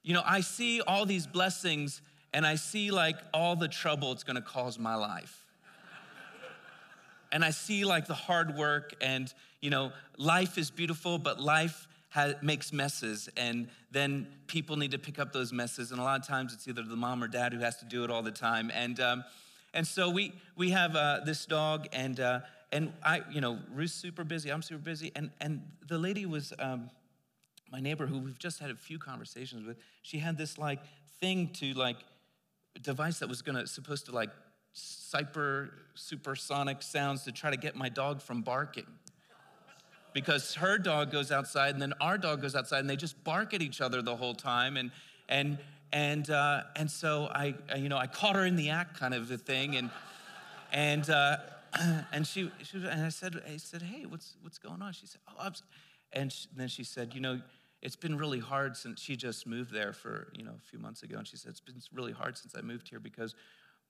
you 0.03 0.15
know, 0.15 0.23
I 0.27 0.41
see 0.41 0.81
all 0.81 1.07
these 1.07 1.27
blessings 1.27 2.03
and 2.35 2.47
I 2.47 2.57
see 2.57 2.91
like 2.91 3.17
all 3.33 3.55
the 3.57 3.69
trouble 3.69 4.13
it's 4.13 4.25
gonna 4.25 4.43
cause 4.43 4.79
my 4.79 4.97
life 4.97 5.42
and 7.33 7.45
I 7.45 7.51
see 7.51 7.85
like 7.85 8.07
the 8.07 8.15
hard 8.15 8.57
work 8.57 8.95
and, 9.01 9.33
you 9.61 9.71
know, 9.71 9.93
life 10.19 10.59
is 10.59 10.71
beautiful, 10.71 11.19
but 11.19 11.41
life 11.41 11.89
has, 12.11 12.35
makes 12.43 12.73
messes. 12.73 13.29
And 13.37 13.69
then 13.91 14.29
people 14.47 14.77
need 14.77 14.91
to 14.91 14.99
pick 14.99 15.19
up 15.19 15.33
those 15.33 15.53
messes. 15.53 15.91
And 15.91 16.01
a 16.01 16.05
lot 16.05 16.21
of 16.21 16.27
times 16.27 16.53
it's 16.53 16.69
either 16.69 16.83
the 16.83 16.97
mom 16.97 17.25
or 17.25 17.29
dad 17.29 17.55
who 17.55 17.61
has 17.61 17.79
to 17.79 17.87
do 17.87 18.05
it 18.05 18.11
all 18.11 18.23
the 18.23 18.31
time. 18.31 18.71
And, 18.75 19.01
um, 19.01 19.25
and 19.73 19.87
so 19.87 20.11
we, 20.11 20.35
we 20.57 20.71
have 20.71 20.95
uh, 20.95 21.21
this 21.25 21.47
dog 21.47 21.89
and, 21.93 22.21
uh, 22.21 22.41
and 22.71 22.93
I, 23.03 23.23
you 23.31 23.41
know, 23.41 23.59
Ruth's 23.75 23.95
super 23.95 24.25
busy, 24.25 24.51
I'm 24.51 24.63
super 24.63 24.83
busy. 24.83 25.11
And, 25.17 25.31
and 25.41 25.63
the 25.89 25.99
lady 25.99 26.27
was, 26.27 26.53
um, 26.59 26.91
my 27.71 27.81
neighbor 27.81 28.07
who 28.07 28.19
we've 28.19 28.39
just 28.39 28.59
had 28.59 28.71
a 28.71 28.75
few 28.75 28.99
conversations 28.99 29.67
with, 29.67 29.79
she 30.03 30.19
had 30.19 30.37
this 30.37 30.59
like 30.59 30.81
thing 31.19 31.49
to 31.55 31.73
like, 31.73 31.97
device 32.81 33.19
that 33.19 33.29
was 33.29 33.43
gonna, 33.43 33.67
supposed 33.67 34.07
to 34.07 34.13
like 34.13 34.31
super 34.73 35.71
supersonic 35.95 36.83
sounds 36.83 37.25
to 37.25 37.33
try 37.33 37.51
to 37.51 37.57
get 37.57 37.77
my 37.77 37.89
dog 37.89 38.23
from 38.23 38.43
barking. 38.43 38.87
Because 40.13 40.55
her 40.55 40.79
dog 40.79 41.11
goes 41.11 41.33
outside 41.33 41.73
and 41.73 41.81
then 41.81 41.95
our 42.01 42.19
dog 42.19 42.43
goes 42.43 42.55
outside 42.55 42.81
and 42.81 42.91
they 42.91 42.97
just 42.97 43.23
bark 43.25 43.55
at 43.55 43.63
each 43.63 43.81
other 43.81 44.03
the 44.03 44.17
whole 44.17 44.35
time. 44.35 44.77
And, 44.77 44.91
and, 45.29 45.59
and, 45.91 46.29
uh, 46.29 46.65
and 46.77 46.91
so 46.91 47.29
I, 47.33 47.55
you 47.77 47.89
know, 47.89 47.97
I 47.97 48.07
caught 48.07 48.37
her 48.37 48.45
in 48.45 48.57
the 48.57 48.71
act 48.71 48.99
kind 48.99 49.15
of 49.15 49.31
a 49.31 49.39
thing. 49.39 49.77
And, 49.77 49.91
and, 50.71 51.09
uh, 51.09 51.39
and 52.13 52.27
she, 52.27 52.51
she 52.63 52.77
and 52.77 53.07
I 53.07 53.09
said, 53.09 53.41
I 53.51 53.57
said, 53.57 53.83
hey, 53.83 54.05
what's, 54.07 54.37
what's 54.43 54.59
going 54.59 54.83
on? 54.83 54.93
She 54.93 55.07
said, 55.07 55.21
oh, 55.29 55.35
I'm, 55.39 55.53
and 56.13 56.31
she, 56.31 56.47
then 56.55 56.69
she 56.69 56.85
said, 56.85 57.15
you 57.15 57.21
know, 57.21 57.41
it's 57.81 57.97
been 57.97 58.17
really 58.17 58.39
hard 58.39 58.77
since 58.77 59.01
she 59.01 59.17
just 59.17 59.47
moved 59.47 59.73
there 59.73 59.93
for, 59.93 60.29
you 60.35 60.45
know, 60.45 60.53
a 60.57 60.61
few 60.61 60.79
months 60.79 61.03
ago. 61.03 61.17
And 61.19 61.27
she 61.27 61.37
said, 61.37 61.51
it's 61.51 61.61
been 61.61 61.81
really 61.93 62.13
hard 62.13 62.37
since 62.37 62.55
I 62.57 62.61
moved 62.61 62.89
here 62.89 63.01
because 63.01 63.35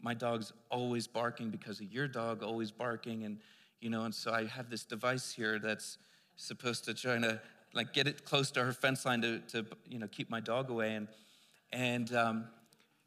my 0.03 0.13
dog's 0.13 0.53
always 0.71 1.07
barking 1.07 1.51
because 1.51 1.81
of 1.81 1.91
your 1.93 2.07
dog 2.09 2.43
always 2.43 2.71
barking 2.71 3.25
and 3.25 3.39
you 3.81 3.89
know 3.89 4.03
and 4.03 4.15
so 4.15 4.33
i 4.33 4.45
have 4.45 4.69
this 4.69 4.85
device 4.85 5.33
here 5.33 5.59
that's 5.59 5.99
supposed 6.37 6.85
to 6.85 6.95
try 6.95 7.19
to 7.19 7.41
like 7.75 7.93
get 7.93 8.07
it 8.07 8.25
close 8.25 8.51
to 8.51 8.63
her 8.63 8.73
fence 8.73 9.05
line 9.07 9.23
to, 9.23 9.39
to 9.41 9.65
you 9.89 9.99
know 9.99 10.09
keep 10.09 10.31
my 10.31 10.41
dog 10.41 10.71
away. 10.71 10.95
And 10.95 11.09
and 11.73 12.15
um, 12.15 12.45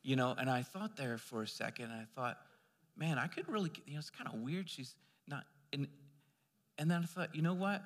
you 0.04 0.16
know 0.16 0.36
and 0.38 0.50
i 0.50 0.62
thought 0.62 0.96
there 0.98 1.18
for 1.18 1.44
a 1.44 1.48
second 1.48 1.92
i 1.92 2.06
thought 2.16 2.38
man 2.98 3.18
i 3.18 3.28
could 3.28 3.48
really 3.48 3.72
you 3.86 3.94
know 3.94 4.00
it's 4.00 4.10
kind 4.10 4.30
of 4.32 4.40
weird 4.40 4.70
she's 4.70 4.96
not 5.28 5.44
and 5.74 5.88
and 6.78 6.90
then 6.90 7.02
i 7.04 7.06
thought 7.06 7.36
you 7.36 7.42
know 7.42 7.54
what? 7.54 7.84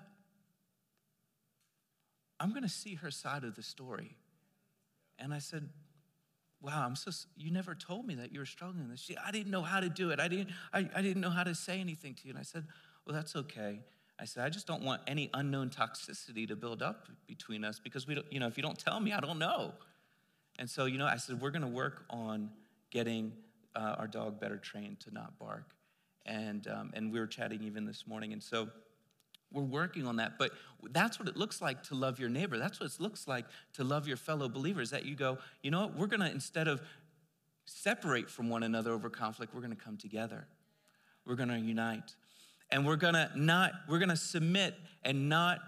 I'm 2.41 2.51
going 2.51 2.63
to 2.63 2.69
see 2.69 2.95
her 2.95 3.11
side 3.11 3.43
of 3.43 3.55
the 3.55 3.63
story. 3.63 4.15
And 5.17 5.33
i 5.33 5.39
said 5.39 5.69
wow, 6.61 6.85
I'm 6.85 6.95
so, 6.95 7.11
you 7.37 7.51
never 7.51 7.73
told 7.73 8.05
me 8.05 8.15
that 8.15 8.33
you 8.33 8.39
were 8.39 8.45
struggling 8.45 8.83
with 8.83 8.91
this. 8.91 9.01
She, 9.01 9.15
I 9.17 9.31
didn't 9.31 9.51
know 9.51 9.61
how 9.61 9.79
to 9.79 9.89
do 9.89 10.11
it. 10.11 10.19
I 10.19 10.27
didn't, 10.27 10.49
I, 10.73 10.89
I 10.93 11.01
didn't 11.01 11.21
know 11.21 11.29
how 11.29 11.43
to 11.43 11.55
say 11.55 11.79
anything 11.79 12.15
to 12.15 12.25
you. 12.25 12.31
And 12.31 12.39
I 12.39 12.43
said, 12.43 12.65
well, 13.05 13.15
that's 13.15 13.35
okay. 13.35 13.79
I 14.19 14.25
said, 14.25 14.43
I 14.43 14.49
just 14.49 14.67
don't 14.67 14.83
want 14.83 15.01
any 15.07 15.29
unknown 15.33 15.69
toxicity 15.69 16.47
to 16.49 16.55
build 16.55 16.81
up 16.81 17.07
between 17.27 17.63
us 17.63 17.79
because 17.79 18.05
we 18.05 18.15
don't, 18.15 18.31
you 18.31 18.39
know, 18.39 18.47
if 18.47 18.57
you 18.57 18.63
don't 18.63 18.77
tell 18.77 18.99
me, 18.99 19.13
I 19.13 19.21
don't 19.21 19.39
know. 19.39 19.73
And 20.57 20.69
so, 20.69 20.85
you 20.85 20.97
know, 20.97 21.05
I 21.05 21.15
said, 21.15 21.39
we're 21.39 21.51
going 21.51 21.61
to 21.61 21.67
work 21.67 22.03
on 22.09 22.49
getting 22.91 23.31
uh, 23.75 23.95
our 23.97 24.07
dog 24.07 24.41
better 24.41 24.57
trained 24.57 24.99
to 25.01 25.13
not 25.13 25.39
bark. 25.39 25.71
And, 26.25 26.67
um, 26.67 26.91
and 26.93 27.13
we 27.13 27.19
were 27.19 27.27
chatting 27.27 27.63
even 27.63 27.85
this 27.85 28.05
morning. 28.05 28.33
And 28.33 28.43
so, 28.43 28.67
we're 29.51 29.63
working 29.63 30.05
on 30.05 30.17
that. 30.17 30.37
But 30.37 30.51
that's 30.91 31.19
what 31.19 31.27
it 31.27 31.35
looks 31.35 31.61
like 31.61 31.83
to 31.83 31.95
love 31.95 32.19
your 32.19 32.29
neighbor. 32.29 32.57
That's 32.57 32.79
what 32.79 32.91
it 32.91 32.99
looks 32.99 33.27
like 33.27 33.45
to 33.73 33.83
love 33.83 34.07
your 34.07 34.17
fellow 34.17 34.47
believers. 34.47 34.91
That 34.91 35.05
you 35.05 35.15
go, 35.15 35.37
you 35.61 35.71
know 35.71 35.81
what, 35.81 35.95
we're 35.95 36.07
gonna, 36.07 36.29
instead 36.29 36.67
of 36.67 36.81
separate 37.65 38.29
from 38.29 38.49
one 38.49 38.63
another 38.63 38.91
over 38.91 39.09
conflict, 39.09 39.53
we're 39.53 39.61
gonna 39.61 39.75
come 39.75 39.97
together. 39.97 40.47
We're 41.25 41.35
gonna 41.35 41.57
unite. 41.57 42.15
And 42.71 42.85
we're 42.85 42.97
gonna 42.97 43.31
not, 43.35 43.71
we're 43.87 43.99
gonna 43.99 44.15
submit 44.15 44.75
and 45.03 45.29
not 45.29 45.59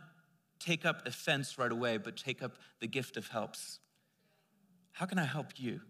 take 0.60 0.86
up 0.86 1.08
offense 1.08 1.58
right 1.58 1.72
away, 1.72 1.98
but 1.98 2.16
take 2.18 2.44
up 2.44 2.58
the 2.80 2.88
gift 2.88 3.18
of 3.18 3.28
helps. 3.28 3.80
How 4.92 5.06
can 5.06 5.18
I 5.18 5.26
help 5.26 5.54
you? 5.56 5.82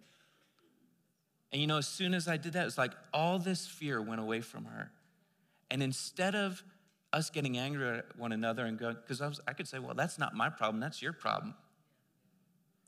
And 1.52 1.60
you 1.60 1.68
know, 1.68 1.78
as 1.78 1.88
soon 1.88 2.14
as 2.14 2.28
I 2.28 2.38
did 2.38 2.54
that, 2.54 2.66
it's 2.66 2.78
like 2.78 2.94
all 3.14 3.38
this 3.38 3.68
fear 3.68 4.02
went 4.02 4.22
away 4.22 4.40
from 4.40 4.66
her. 4.66 4.92
And 5.70 5.84
instead 5.84 6.36
of 6.36 6.64
us 7.14 7.30
getting 7.30 7.58
angry 7.58 7.98
at 8.00 8.18
one 8.18 8.32
another 8.32 8.66
and 8.66 8.78
going, 8.78 8.96
because 8.96 9.22
I, 9.22 9.32
I 9.48 9.54
could 9.54 9.68
say, 9.68 9.80
well, 9.80 9.96
that's 9.96 10.18
not 10.18 10.34
my 10.34 10.50
problem, 10.50 10.80
that's 10.80 11.02
your 11.02 11.14
problem. 11.14 11.54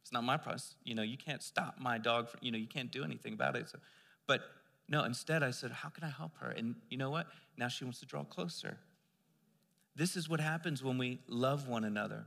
It's 0.01 0.11
not 0.11 0.23
my 0.23 0.37
problem. 0.37 0.61
You 0.83 0.95
know, 0.95 1.01
you 1.01 1.17
can't 1.17 1.41
stop 1.41 1.75
my 1.79 1.97
dog, 1.97 2.29
from, 2.29 2.39
you 2.43 2.51
know, 2.51 2.57
you 2.57 2.67
can't 2.67 2.91
do 2.91 3.03
anything 3.03 3.33
about 3.33 3.55
it. 3.55 3.69
So, 3.69 3.79
but 4.27 4.41
no, 4.89 5.03
instead 5.03 5.43
I 5.43 5.51
said, 5.51 5.71
how 5.71 5.89
can 5.89 6.03
I 6.03 6.09
help 6.09 6.37
her? 6.39 6.51
And 6.51 6.75
you 6.89 6.97
know 6.97 7.09
what? 7.09 7.27
Now 7.57 7.69
she 7.69 7.85
wants 7.85 7.99
to 8.01 8.05
draw 8.05 8.23
closer. 8.23 8.77
This 9.95 10.15
is 10.15 10.27
what 10.27 10.39
happens 10.39 10.83
when 10.83 10.97
we 10.97 11.19
love 11.27 11.67
one 11.67 11.83
another. 11.83 12.25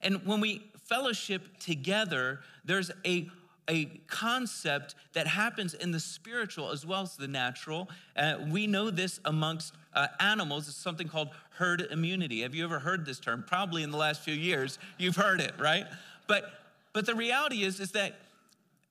And 0.00 0.24
when 0.24 0.40
we 0.40 0.70
fellowship 0.86 1.58
together, 1.58 2.40
there's 2.64 2.90
a 3.04 3.28
a 3.68 3.86
concept 4.06 4.94
that 5.12 5.26
happens 5.26 5.74
in 5.74 5.92
the 5.92 6.00
spiritual 6.00 6.70
as 6.70 6.86
well 6.86 7.02
as 7.02 7.16
the 7.16 7.28
natural. 7.28 7.88
Uh, 8.16 8.36
we 8.48 8.66
know 8.66 8.90
this 8.90 9.20
amongst 9.24 9.74
uh, 9.94 10.08
animals. 10.20 10.68
It's 10.68 10.76
something 10.76 11.08
called 11.08 11.28
herd 11.50 11.82
immunity. 11.90 12.42
Have 12.42 12.54
you 12.54 12.64
ever 12.64 12.78
heard 12.78 13.04
this 13.04 13.20
term? 13.20 13.44
Probably 13.46 13.82
in 13.82 13.90
the 13.90 13.96
last 13.96 14.22
few 14.22 14.34
years, 14.34 14.78
you've 14.96 15.16
heard 15.16 15.40
it, 15.40 15.52
right? 15.58 15.86
But 16.26 16.50
but 16.92 17.06
the 17.06 17.14
reality 17.14 17.62
is 17.62 17.80
is 17.80 17.92
that 17.92 18.16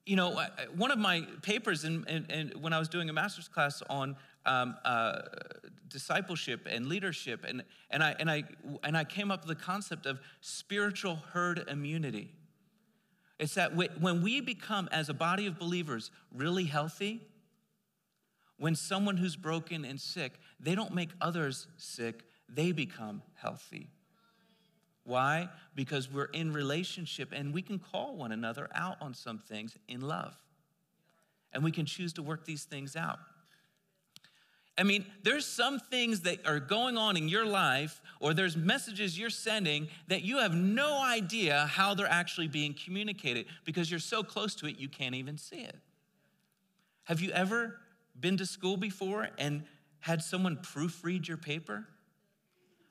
you 0.05 0.15
know 0.15 0.41
one 0.75 0.91
of 0.91 0.99
my 0.99 1.21
papers 1.41 1.83
in, 1.83 2.05
in, 2.07 2.25
in 2.25 2.61
when 2.61 2.73
I 2.73 2.79
was 2.79 2.87
doing 2.87 3.09
a 3.09 3.13
master's 3.13 3.47
class 3.47 3.81
on 3.89 4.15
um, 4.45 4.75
uh, 4.85 5.21
discipleship 5.89 6.67
and 6.69 6.87
leadership, 6.87 7.43
and 7.47 7.63
and 7.89 8.03
I 8.03 8.15
and 8.19 8.29
I 8.29 8.43
and 8.83 8.97
I 8.97 9.03
came 9.03 9.31
up 9.31 9.45
with 9.45 9.57
the 9.57 9.63
concept 9.63 10.05
of 10.05 10.19
spiritual 10.41 11.17
herd 11.33 11.65
immunity. 11.67 12.31
It's 13.39 13.53
that 13.53 13.75
when 13.75 14.21
we 14.23 14.41
become, 14.41 14.89
as 14.91 15.09
a 15.09 15.13
body 15.13 15.45
of 15.45 15.59
believers, 15.59 16.09
really 16.33 16.65
healthy, 16.65 17.21
when 18.57 18.73
someone 18.75 19.17
who's 19.17 19.35
broken 19.35 19.85
and 19.85 20.01
sick, 20.01 20.33
they 20.59 20.73
don't 20.73 20.93
make 20.93 21.09
others 21.21 21.67
sick, 21.77 22.23
they 22.49 22.71
become 22.71 23.21
healthy. 23.35 23.89
Why? 25.03 25.49
Because 25.75 26.11
we're 26.11 26.25
in 26.25 26.51
relationship 26.51 27.29
and 27.31 27.53
we 27.53 27.61
can 27.61 27.79
call 27.79 28.15
one 28.15 28.31
another 28.31 28.67
out 28.73 28.97
on 28.99 29.13
some 29.13 29.37
things 29.37 29.77
in 29.87 30.01
love. 30.01 30.35
And 31.53 31.63
we 31.63 31.71
can 31.71 31.85
choose 31.85 32.13
to 32.13 32.23
work 32.23 32.45
these 32.45 32.63
things 32.63 32.95
out. 32.95 33.19
I 34.77 34.83
mean, 34.83 35.05
there's 35.23 35.45
some 35.45 35.79
things 35.79 36.21
that 36.21 36.45
are 36.45 36.59
going 36.59 36.97
on 36.97 37.17
in 37.17 37.27
your 37.27 37.45
life, 37.45 37.99
or 38.19 38.33
there's 38.33 38.55
messages 38.55 39.17
you're 39.17 39.31
sending 39.31 39.87
that 40.07 40.21
you 40.21 40.37
have 40.37 40.53
no 40.53 41.01
idea 41.01 41.65
how 41.65 41.95
they're 41.95 42.05
actually 42.05 42.47
being 42.47 42.75
communicated 42.75 43.47
because 43.65 43.89
you're 43.89 43.99
so 43.99 44.21
close 44.21 44.53
to 44.55 44.67
it, 44.67 44.77
you 44.77 44.87
can't 44.87 45.15
even 45.15 45.37
see 45.37 45.61
it. 45.61 45.75
Have 47.05 47.21
you 47.21 47.31
ever 47.31 47.79
been 48.19 48.37
to 48.37 48.45
school 48.45 48.77
before 48.77 49.29
and 49.39 49.63
had 49.99 50.21
someone 50.21 50.57
proofread 50.57 51.27
your 51.27 51.37
paper? 51.37 51.87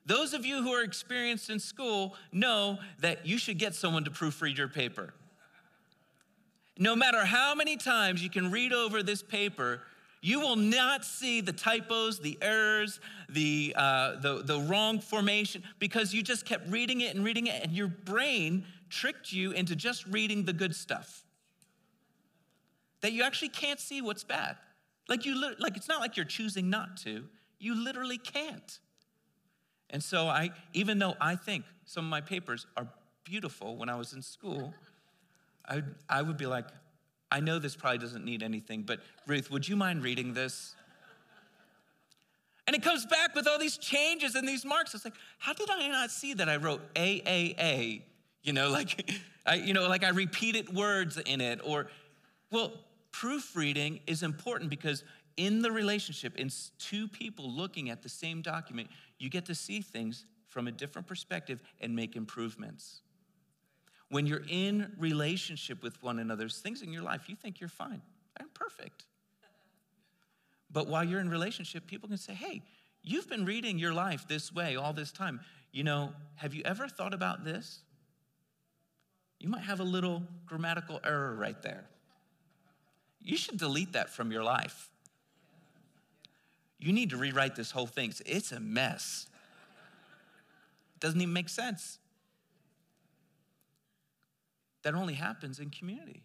Those 0.06 0.34
of 0.34 0.44
you 0.44 0.62
who 0.62 0.70
are 0.72 0.82
experienced 0.82 1.50
in 1.50 1.58
school 1.58 2.14
know 2.32 2.78
that 3.00 3.26
you 3.26 3.38
should 3.38 3.58
get 3.58 3.74
someone 3.74 4.04
to 4.04 4.10
proofread 4.10 4.56
your 4.56 4.68
paper. 4.68 5.14
No 6.78 6.94
matter 6.94 7.24
how 7.24 7.54
many 7.54 7.76
times 7.76 8.22
you 8.22 8.30
can 8.30 8.50
read 8.50 8.72
over 8.72 9.02
this 9.02 9.22
paper, 9.22 9.82
you 10.22 10.40
will 10.40 10.56
not 10.56 11.04
see 11.04 11.40
the 11.40 11.52
typos, 11.52 12.18
the 12.18 12.38
errors, 12.42 13.00
the, 13.28 13.74
uh, 13.76 14.16
the, 14.20 14.42
the 14.42 14.60
wrong 14.60 14.98
formation, 14.98 15.62
because 15.78 16.12
you 16.12 16.22
just 16.22 16.44
kept 16.44 16.68
reading 16.68 17.00
it 17.00 17.14
and 17.14 17.24
reading 17.24 17.46
it, 17.46 17.62
and 17.62 17.72
your 17.72 17.88
brain 17.88 18.64
tricked 18.90 19.32
you 19.32 19.52
into 19.52 19.76
just 19.76 20.06
reading 20.06 20.44
the 20.44 20.52
good 20.52 20.74
stuff. 20.74 21.22
That 23.02 23.12
you 23.12 23.22
actually 23.22 23.50
can't 23.50 23.78
see 23.78 24.00
what's 24.00 24.24
bad. 24.24 24.56
Like, 25.08 25.24
you, 25.24 25.40
like 25.58 25.76
it's 25.76 25.88
not 25.88 26.00
like 26.00 26.16
you're 26.16 26.26
choosing 26.26 26.70
not 26.70 26.96
to, 26.98 27.24
you 27.58 27.74
literally 27.74 28.18
can't. 28.18 28.78
And 29.90 30.02
so 30.02 30.26
I, 30.26 30.50
even 30.72 30.98
though 30.98 31.14
I 31.20 31.36
think 31.36 31.64
some 31.84 32.04
of 32.04 32.10
my 32.10 32.20
papers 32.20 32.66
are 32.76 32.88
beautiful 33.24 33.76
when 33.76 33.88
I 33.88 33.94
was 33.96 34.12
in 34.12 34.22
school, 34.22 34.74
I, 35.68 35.82
I 36.08 36.22
would 36.22 36.36
be 36.36 36.46
like, 36.46 36.66
I 37.30 37.40
know 37.40 37.58
this 37.58 37.74
probably 37.74 37.98
doesn't 37.98 38.24
need 38.24 38.42
anything, 38.42 38.82
but 38.82 39.00
Ruth, 39.26 39.50
would 39.50 39.66
you 39.66 39.76
mind 39.76 40.02
reading 40.02 40.34
this? 40.34 40.74
And 42.66 42.74
it 42.74 42.82
comes 42.82 43.06
back 43.06 43.34
with 43.34 43.46
all 43.46 43.58
these 43.58 43.78
changes 43.78 44.34
and 44.34 44.46
these 44.46 44.64
marks. 44.64 44.94
It's 44.94 45.04
like, 45.04 45.14
how 45.38 45.52
did 45.52 45.70
I 45.70 45.86
not 45.88 46.10
see 46.10 46.34
that 46.34 46.48
I 46.48 46.56
wrote 46.56 46.94
AAA? 46.94 48.02
You 48.42 48.52
know, 48.52 48.70
like 48.70 49.10
I, 49.46 49.54
you 49.54 49.72
know, 49.72 49.88
like 49.88 50.04
I 50.04 50.08
repeated 50.08 50.74
words 50.74 51.16
in 51.18 51.40
it. 51.40 51.60
Or, 51.64 51.88
well, 52.50 52.72
proofreading 53.12 54.00
is 54.06 54.22
important 54.22 54.70
because 54.70 55.04
in 55.36 55.62
the 55.62 55.70
relationship, 55.70 56.36
in 56.36 56.50
two 56.78 57.06
people 57.08 57.50
looking 57.50 57.90
at 57.90 58.02
the 58.02 58.08
same 58.08 58.42
document, 58.42 58.88
you 59.18 59.30
get 59.30 59.46
to 59.46 59.54
see 59.54 59.80
things 59.80 60.24
from 60.48 60.66
a 60.66 60.72
different 60.72 61.06
perspective 61.06 61.60
and 61.80 61.94
make 61.94 62.16
improvements. 62.16 63.00
When 64.08 64.26
you're 64.26 64.44
in 64.48 64.92
relationship 64.98 65.82
with 65.82 66.00
one 66.02 66.18
another, 66.18 66.48
things 66.48 66.82
in 66.82 66.92
your 66.92 67.02
life 67.02 67.28
you 67.28 67.36
think 67.36 67.60
you're 67.60 67.68
fine. 67.68 68.02
I'm 68.38 68.48
perfect. 68.54 69.04
But 70.70 70.88
while 70.88 71.04
you're 71.04 71.20
in 71.20 71.30
relationship, 71.30 71.86
people 71.86 72.08
can 72.08 72.18
say, 72.18 72.34
hey, 72.34 72.62
you've 73.02 73.28
been 73.28 73.44
reading 73.44 73.78
your 73.78 73.94
life 73.94 74.26
this 74.28 74.52
way 74.52 74.76
all 74.76 74.92
this 74.92 75.12
time. 75.12 75.40
You 75.72 75.84
know, 75.84 76.12
have 76.36 76.54
you 76.54 76.62
ever 76.64 76.88
thought 76.88 77.14
about 77.14 77.44
this? 77.44 77.80
You 79.38 79.48
might 79.48 79.62
have 79.62 79.80
a 79.80 79.84
little 79.84 80.22
grammatical 80.44 81.00
error 81.04 81.34
right 81.34 81.60
there. 81.62 81.84
You 83.20 83.36
should 83.36 83.58
delete 83.58 83.92
that 83.92 84.10
from 84.10 84.30
your 84.30 84.44
life. 84.44 84.88
You 86.78 86.92
need 86.92 87.10
to 87.10 87.16
rewrite 87.16 87.56
this 87.56 87.70
whole 87.70 87.86
thing. 87.86 88.12
It's 88.24 88.52
a 88.52 88.60
mess. 88.60 89.26
It 90.94 91.00
doesn't 91.00 91.20
even 91.20 91.32
make 91.32 91.48
sense. 91.48 91.98
That 94.86 94.94
only 94.94 95.14
happens 95.14 95.58
in 95.58 95.70
community. 95.70 96.22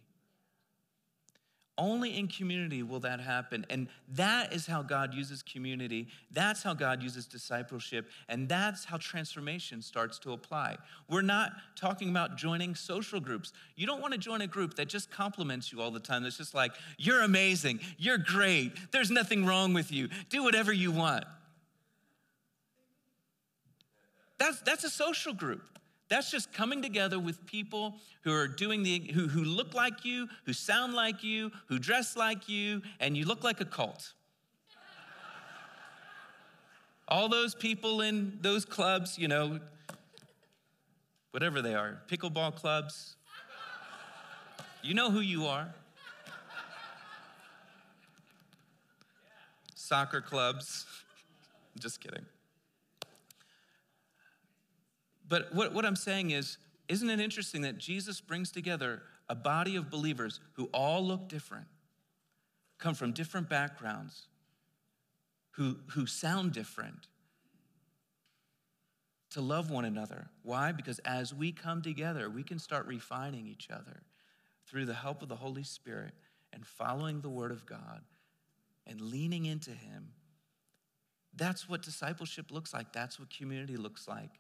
Only 1.80 2.16
in 2.16 2.28
community 2.28 2.84
will 2.84 3.00
that 3.00 3.20
happen. 3.20 3.66
And 3.72 3.88
that 4.10 4.54
is 4.54 4.68
how 4.68 4.84
God 4.84 5.16
uses 5.16 5.42
community. 5.42 6.10
That's 6.30 6.62
how 6.62 6.76
God 6.76 7.02
uses 7.02 7.26
discipleship. 7.26 8.08
And 8.30 8.48
that's 8.48 8.86
how 8.86 8.98
transformation 8.98 9.82
starts 9.82 10.20
to 10.20 10.34
apply. 10.34 10.78
We're 11.10 11.24
not 11.24 11.54
talking 11.76 12.12
about 12.12 12.38
joining 12.38 12.76
social 12.76 13.20
groups. 13.20 13.52
You 13.76 13.88
don't 13.88 14.00
want 14.00 14.14
to 14.14 14.20
join 14.20 14.42
a 14.42 14.48
group 14.48 14.76
that 14.76 14.90
just 14.90 15.10
compliments 15.10 15.72
you 15.72 15.82
all 15.82 15.90
the 15.90 16.00
time. 16.00 16.22
That's 16.22 16.38
just 16.38 16.54
like, 16.54 16.74
you're 17.00 17.24
amazing. 17.24 17.80
You're 17.98 18.20
great. 18.20 18.74
There's 18.92 19.10
nothing 19.10 19.44
wrong 19.44 19.74
with 19.74 19.92
you. 19.92 20.10
Do 20.30 20.44
whatever 20.44 20.72
you 20.72 20.92
want. 20.92 21.24
That's, 24.38 24.62
that's 24.62 24.84
a 24.84 24.90
social 24.92 25.34
group. 25.34 25.64
That's 26.12 26.30
just 26.30 26.52
coming 26.52 26.82
together 26.82 27.18
with 27.18 27.46
people 27.46 27.96
who 28.24 28.34
are 28.34 28.46
doing 28.46 28.84
the, 28.84 29.00
who, 29.14 29.30
who 29.30 29.46
look 29.46 29.74
like 29.74 30.04
you, 30.04 30.28
who 30.46 30.52
sound 30.52 30.94
like 30.94 31.24
you, 31.24 31.54
who 31.68 31.80
dress 31.80 32.18
like 32.18 32.50
you, 32.50 32.82
and 33.00 33.16
you 33.16 33.24
look 33.24 33.46
like 33.46 33.62
a 33.62 33.66
cult. 33.66 34.12
All 37.08 37.30
those 37.30 37.56
people 37.56 38.02
in 38.02 38.40
those 38.42 38.66
clubs, 38.66 39.18
you 39.18 39.30
know, 39.30 39.62
whatever 41.32 41.62
they 41.62 41.76
are, 41.76 42.02
pickleball 42.10 42.56
clubs, 42.58 43.16
you 44.84 44.94
know 44.94 45.12
who 45.12 45.22
you 45.22 45.46
are. 45.46 45.74
Soccer 49.76 50.20
clubs, 50.20 50.86
just 51.80 52.02
kidding. 52.02 52.26
But 55.32 55.54
what, 55.54 55.74
what 55.74 55.86
I'm 55.86 55.96
saying 55.96 56.32
is, 56.32 56.58
isn't 56.90 57.10
it 57.10 57.22
interesting 57.22 57.62
that 57.62 57.78
Jesus 57.78 58.20
brings 58.20 58.52
together 58.52 59.02
a 59.30 59.34
body 59.34 59.78
of 59.78 59.90
believers 59.90 60.42
who 60.56 60.66
all 60.74 61.02
look 61.08 61.30
different, 61.30 61.68
come 62.80 62.96
from 62.96 63.14
different 63.14 63.48
backgrounds, 63.48 64.28
who, 65.52 65.78
who 65.92 66.06
sound 66.06 66.52
different, 66.52 67.08
to 69.30 69.40
love 69.40 69.72
one 69.72 69.86
another. 69.86 70.28
Why? 70.44 70.74
Because 70.74 71.00
as 71.00 71.34
we 71.34 71.54
come 71.54 71.82
together, 71.82 72.30
we 72.30 72.44
can 72.44 72.60
start 72.60 72.86
refining 72.86 73.48
each 73.48 73.70
other 73.72 74.04
through 74.68 74.86
the 74.86 74.94
help 74.94 75.22
of 75.22 75.30
the 75.30 75.38
Holy 75.38 75.64
Spirit 75.64 76.12
and 76.52 76.68
following 76.68 77.22
the 77.22 77.30
Word 77.30 77.52
of 77.54 77.66
God 77.66 78.02
and 78.86 79.00
leaning 79.00 79.46
into 79.46 79.72
Him. 79.72 80.10
That's 81.34 81.70
what 81.70 81.84
discipleship 81.84 82.52
looks 82.52 82.74
like. 82.74 82.92
That's 82.92 83.18
what 83.18 83.30
community 83.30 83.78
looks 83.78 84.10
like. 84.10 84.32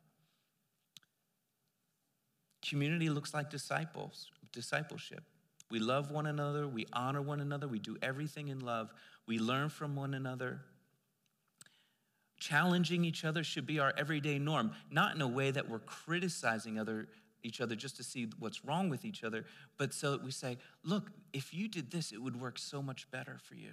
Community 2.67 3.09
looks 3.09 3.33
like 3.33 3.49
disciples, 3.49 4.29
discipleship. 4.51 5.23
We 5.69 5.79
love 5.79 6.11
one 6.11 6.27
another, 6.27 6.67
we 6.67 6.85
honor 6.93 7.21
one 7.21 7.39
another, 7.39 7.67
we 7.67 7.79
do 7.79 7.97
everything 8.01 8.49
in 8.49 8.59
love, 8.59 8.91
we 9.25 9.39
learn 9.39 9.69
from 9.69 9.95
one 9.95 10.13
another. 10.13 10.61
Challenging 12.39 13.05
each 13.05 13.23
other 13.23 13.43
should 13.43 13.65
be 13.65 13.79
our 13.79 13.93
everyday 13.97 14.37
norm, 14.37 14.73
not 14.89 15.15
in 15.15 15.21
a 15.21 15.27
way 15.27 15.51
that 15.51 15.69
we're 15.69 15.79
criticizing 15.79 16.77
other 16.77 17.07
each 17.43 17.61
other 17.61 17.75
just 17.75 17.97
to 17.97 18.03
see 18.03 18.29
what's 18.39 18.63
wrong 18.65 18.89
with 18.89 19.05
each 19.05 19.23
other, 19.23 19.45
but 19.77 19.93
so 19.93 20.11
that 20.11 20.23
we 20.23 20.31
say, 20.31 20.57
look, 20.83 21.09
if 21.33 21.53
you 21.53 21.67
did 21.67 21.91
this, 21.91 22.11
it 22.11 22.21
would 22.21 22.39
work 22.39 22.59
so 22.59 22.81
much 22.81 23.09
better 23.11 23.37
for 23.43 23.55
you. 23.55 23.71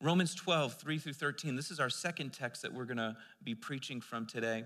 Romans 0.00 0.34
12, 0.34 0.74
3 0.74 0.98
through 0.98 1.12
13. 1.12 1.56
This 1.56 1.70
is 1.70 1.80
our 1.80 1.90
second 1.90 2.32
text 2.32 2.62
that 2.62 2.72
we're 2.72 2.84
going 2.84 2.98
to 2.98 3.16
be 3.42 3.54
preaching 3.54 4.00
from 4.00 4.26
today. 4.26 4.64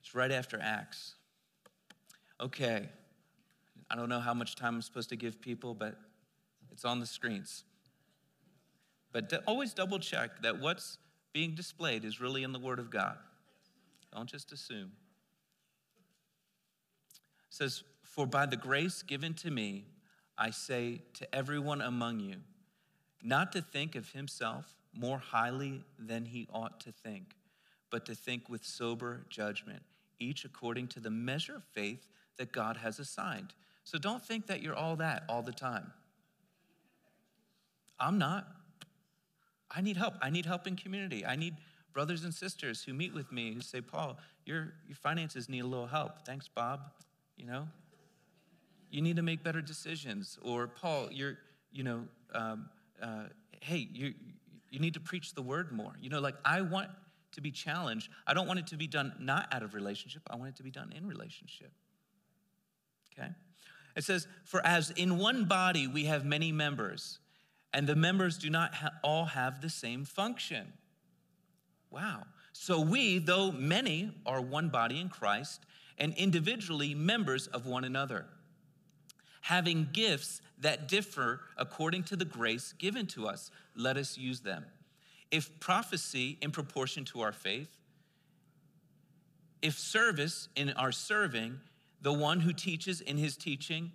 It's 0.00 0.14
right 0.14 0.30
after 0.30 0.58
Acts. 0.60 1.14
Okay, 2.40 2.88
I 3.90 3.96
don't 3.96 4.08
know 4.08 4.20
how 4.20 4.34
much 4.34 4.56
time 4.56 4.76
I'm 4.76 4.82
supposed 4.82 5.08
to 5.08 5.16
give 5.16 5.40
people, 5.40 5.74
but 5.74 5.98
it's 6.70 6.84
on 6.84 7.00
the 7.00 7.06
screens. 7.06 7.64
But 9.12 9.32
always 9.46 9.72
double 9.72 9.98
check 9.98 10.42
that 10.42 10.60
what's 10.60 10.98
being 11.32 11.54
displayed 11.54 12.04
is 12.04 12.20
really 12.20 12.42
in 12.42 12.52
the 12.52 12.58
Word 12.58 12.78
of 12.78 12.90
God. 12.90 13.16
Don't 14.14 14.28
just 14.28 14.52
assume. 14.52 14.92
It 17.10 17.54
says, 17.54 17.82
for 18.18 18.26
by 18.26 18.46
the 18.46 18.56
grace 18.56 19.02
given 19.02 19.32
to 19.32 19.48
me, 19.48 19.84
I 20.36 20.50
say 20.50 21.02
to 21.14 21.32
everyone 21.32 21.80
among 21.80 22.18
you, 22.18 22.38
not 23.22 23.52
to 23.52 23.62
think 23.62 23.94
of 23.94 24.10
himself 24.10 24.74
more 24.92 25.18
highly 25.18 25.84
than 26.00 26.24
he 26.24 26.48
ought 26.52 26.80
to 26.80 26.90
think, 26.90 27.36
but 27.90 28.04
to 28.06 28.16
think 28.16 28.48
with 28.48 28.64
sober 28.64 29.24
judgment, 29.30 29.84
each 30.18 30.44
according 30.44 30.88
to 30.88 30.98
the 30.98 31.12
measure 31.12 31.54
of 31.54 31.62
faith 31.62 32.08
that 32.38 32.50
God 32.50 32.78
has 32.78 32.98
assigned. 32.98 33.54
So 33.84 33.98
don't 33.98 34.20
think 34.20 34.48
that 34.48 34.62
you're 34.62 34.74
all 34.74 34.96
that 34.96 35.22
all 35.28 35.42
the 35.42 35.52
time. 35.52 35.92
I'm 38.00 38.18
not. 38.18 38.48
I 39.70 39.80
need 39.80 39.96
help. 39.96 40.14
I 40.20 40.30
need 40.30 40.44
help 40.44 40.66
in 40.66 40.74
community. 40.74 41.24
I 41.24 41.36
need 41.36 41.54
brothers 41.92 42.24
and 42.24 42.34
sisters 42.34 42.82
who 42.82 42.94
meet 42.94 43.14
with 43.14 43.30
me 43.30 43.54
who 43.54 43.60
say, 43.60 43.80
Paul, 43.80 44.18
your, 44.44 44.74
your 44.88 44.96
finances 44.96 45.48
need 45.48 45.60
a 45.60 45.66
little 45.68 45.86
help. 45.86 46.26
Thanks, 46.26 46.48
Bob. 46.48 46.80
You 47.36 47.46
know, 47.46 47.68
you 48.90 49.02
need 49.02 49.16
to 49.16 49.22
make 49.22 49.42
better 49.42 49.60
decisions. 49.60 50.38
Or, 50.42 50.66
Paul, 50.66 51.08
you're, 51.10 51.38
you 51.72 51.82
know, 51.82 52.04
um, 52.34 52.68
uh, 53.02 53.24
hey, 53.60 53.88
you, 53.92 54.14
you 54.70 54.78
need 54.78 54.94
to 54.94 55.00
preach 55.00 55.34
the 55.34 55.42
word 55.42 55.72
more. 55.72 55.92
You 56.00 56.10
know, 56.10 56.20
like 56.20 56.36
I 56.44 56.62
want 56.62 56.90
to 57.32 57.40
be 57.40 57.50
challenged. 57.50 58.10
I 58.26 58.34
don't 58.34 58.46
want 58.46 58.58
it 58.58 58.66
to 58.68 58.76
be 58.76 58.86
done 58.86 59.12
not 59.18 59.48
out 59.52 59.62
of 59.62 59.74
relationship, 59.74 60.22
I 60.30 60.36
want 60.36 60.50
it 60.50 60.56
to 60.56 60.62
be 60.62 60.70
done 60.70 60.92
in 60.96 61.06
relationship. 61.06 61.72
Okay? 63.12 63.28
It 63.96 64.04
says, 64.04 64.26
For 64.44 64.64
as 64.64 64.90
in 64.90 65.18
one 65.18 65.44
body 65.44 65.86
we 65.86 66.04
have 66.04 66.24
many 66.24 66.52
members, 66.52 67.18
and 67.74 67.86
the 67.86 67.96
members 67.96 68.38
do 68.38 68.48
not 68.48 68.74
ha- 68.74 68.92
all 69.02 69.26
have 69.26 69.60
the 69.60 69.68
same 69.68 70.04
function. 70.04 70.72
Wow. 71.90 72.24
So 72.52 72.80
we, 72.80 73.18
though 73.18 73.52
many, 73.52 74.10
are 74.26 74.40
one 74.40 74.68
body 74.68 75.00
in 75.00 75.08
Christ, 75.08 75.64
and 75.98 76.14
individually 76.14 76.94
members 76.94 77.46
of 77.48 77.66
one 77.66 77.84
another 77.84 78.26
having 79.42 79.88
gifts 79.92 80.40
that 80.60 80.88
differ 80.88 81.40
according 81.56 82.02
to 82.04 82.16
the 82.16 82.24
grace 82.24 82.72
given 82.78 83.06
to 83.06 83.26
us. 83.28 83.50
Let 83.76 83.96
us 83.96 84.18
use 84.18 84.40
them. 84.40 84.64
If 85.30 85.60
prophecy 85.60 86.38
in 86.40 86.50
proportion 86.50 87.04
to 87.06 87.20
our 87.20 87.32
faith, 87.32 87.68
if 89.60 89.78
service 89.78 90.48
in 90.56 90.70
our 90.70 90.92
serving, 90.92 91.60
the 92.00 92.12
one 92.12 92.40
who 92.40 92.52
teaches 92.52 93.00
in 93.00 93.16
his 93.16 93.36
teaching, 93.36 93.92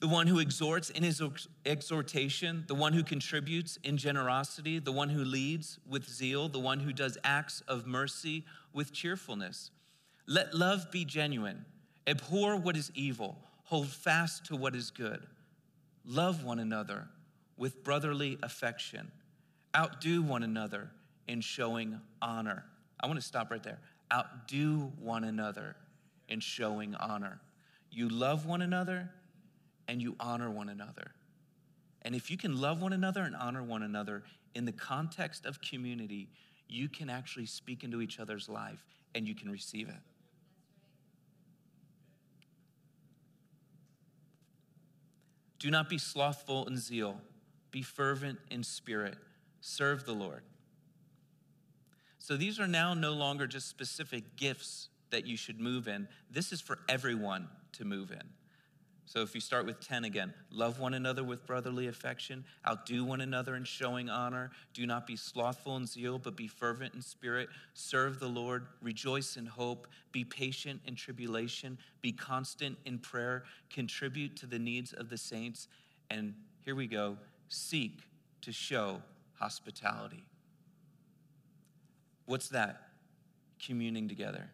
the 0.00 0.08
one 0.08 0.26
who 0.26 0.40
exhorts 0.40 0.90
in 0.90 1.04
his 1.04 1.22
exhortation, 1.64 2.64
the 2.66 2.74
one 2.74 2.92
who 2.92 3.04
contributes 3.04 3.78
in 3.84 3.96
generosity, 3.96 4.80
the 4.80 4.90
one 4.90 5.08
who 5.08 5.24
leads 5.24 5.78
with 5.88 6.08
zeal, 6.08 6.48
the 6.48 6.58
one 6.58 6.80
who 6.80 6.92
does 6.92 7.16
acts 7.22 7.62
of 7.68 7.86
mercy 7.86 8.44
with 8.72 8.92
cheerfulness. 8.92 9.70
Let 10.26 10.54
love 10.54 10.90
be 10.90 11.04
genuine. 11.04 11.64
Abhor 12.06 12.56
what 12.56 12.76
is 12.76 12.90
evil 12.96 13.38
Hold 13.72 13.88
fast 13.88 14.44
to 14.44 14.54
what 14.54 14.76
is 14.76 14.90
good. 14.90 15.22
Love 16.04 16.44
one 16.44 16.58
another 16.58 17.08
with 17.56 17.82
brotherly 17.82 18.36
affection. 18.42 19.10
Outdo 19.74 20.20
one 20.20 20.42
another 20.42 20.90
in 21.26 21.40
showing 21.40 21.98
honor. 22.20 22.66
I 23.00 23.06
want 23.06 23.18
to 23.18 23.24
stop 23.24 23.50
right 23.50 23.62
there. 23.62 23.78
Outdo 24.12 24.92
one 25.00 25.24
another 25.24 25.74
in 26.28 26.40
showing 26.40 26.94
honor. 26.96 27.40
You 27.90 28.10
love 28.10 28.44
one 28.44 28.60
another 28.60 29.08
and 29.88 30.02
you 30.02 30.16
honor 30.20 30.50
one 30.50 30.68
another. 30.68 31.12
And 32.02 32.14
if 32.14 32.30
you 32.30 32.36
can 32.36 32.60
love 32.60 32.82
one 32.82 32.92
another 32.92 33.22
and 33.22 33.34
honor 33.34 33.62
one 33.62 33.84
another 33.84 34.22
in 34.54 34.66
the 34.66 34.72
context 34.72 35.46
of 35.46 35.62
community, 35.62 36.28
you 36.68 36.90
can 36.90 37.08
actually 37.08 37.46
speak 37.46 37.84
into 37.84 38.02
each 38.02 38.20
other's 38.20 38.50
life 38.50 38.84
and 39.14 39.26
you 39.26 39.34
can 39.34 39.50
receive 39.50 39.88
it. 39.88 40.11
Do 45.62 45.70
not 45.70 45.88
be 45.88 45.96
slothful 45.96 46.66
in 46.66 46.76
zeal, 46.76 47.20
be 47.70 47.82
fervent 47.82 48.40
in 48.50 48.64
spirit, 48.64 49.16
serve 49.60 50.04
the 50.04 50.12
Lord. 50.12 50.42
So 52.18 52.36
these 52.36 52.58
are 52.58 52.66
now 52.66 52.94
no 52.94 53.12
longer 53.12 53.46
just 53.46 53.68
specific 53.68 54.34
gifts 54.34 54.88
that 55.10 55.24
you 55.24 55.36
should 55.36 55.60
move 55.60 55.86
in. 55.86 56.08
This 56.28 56.50
is 56.50 56.60
for 56.60 56.80
everyone 56.88 57.48
to 57.74 57.84
move 57.84 58.10
in. 58.10 58.24
So 59.12 59.20
if 59.20 59.34
you 59.34 59.42
start 59.42 59.66
with 59.66 59.78
10 59.86 60.04
again, 60.04 60.32
love 60.50 60.80
one 60.80 60.94
another 60.94 61.22
with 61.22 61.46
brotherly 61.46 61.86
affection, 61.88 62.46
outdo 62.66 63.04
one 63.04 63.20
another 63.20 63.56
in 63.56 63.64
showing 63.64 64.08
honor, 64.08 64.50
do 64.72 64.86
not 64.86 65.06
be 65.06 65.16
slothful 65.16 65.76
in 65.76 65.86
zeal, 65.86 66.18
but 66.18 66.34
be 66.34 66.48
fervent 66.48 66.94
in 66.94 67.02
spirit, 67.02 67.50
serve 67.74 68.20
the 68.20 68.26
Lord, 68.26 68.64
rejoice 68.80 69.36
in 69.36 69.44
hope, 69.44 69.86
be 70.12 70.24
patient 70.24 70.80
in 70.86 70.94
tribulation, 70.94 71.76
be 72.00 72.10
constant 72.10 72.78
in 72.86 72.98
prayer, 72.98 73.44
contribute 73.68 74.34
to 74.36 74.46
the 74.46 74.58
needs 74.58 74.94
of 74.94 75.10
the 75.10 75.18
saints, 75.18 75.68
and 76.08 76.32
here 76.64 76.74
we 76.74 76.86
go, 76.86 77.18
seek 77.48 78.04
to 78.40 78.50
show 78.50 79.02
hospitality. 79.34 80.24
What's 82.24 82.48
that? 82.48 82.80
Communing 83.62 84.08
together. 84.08 84.48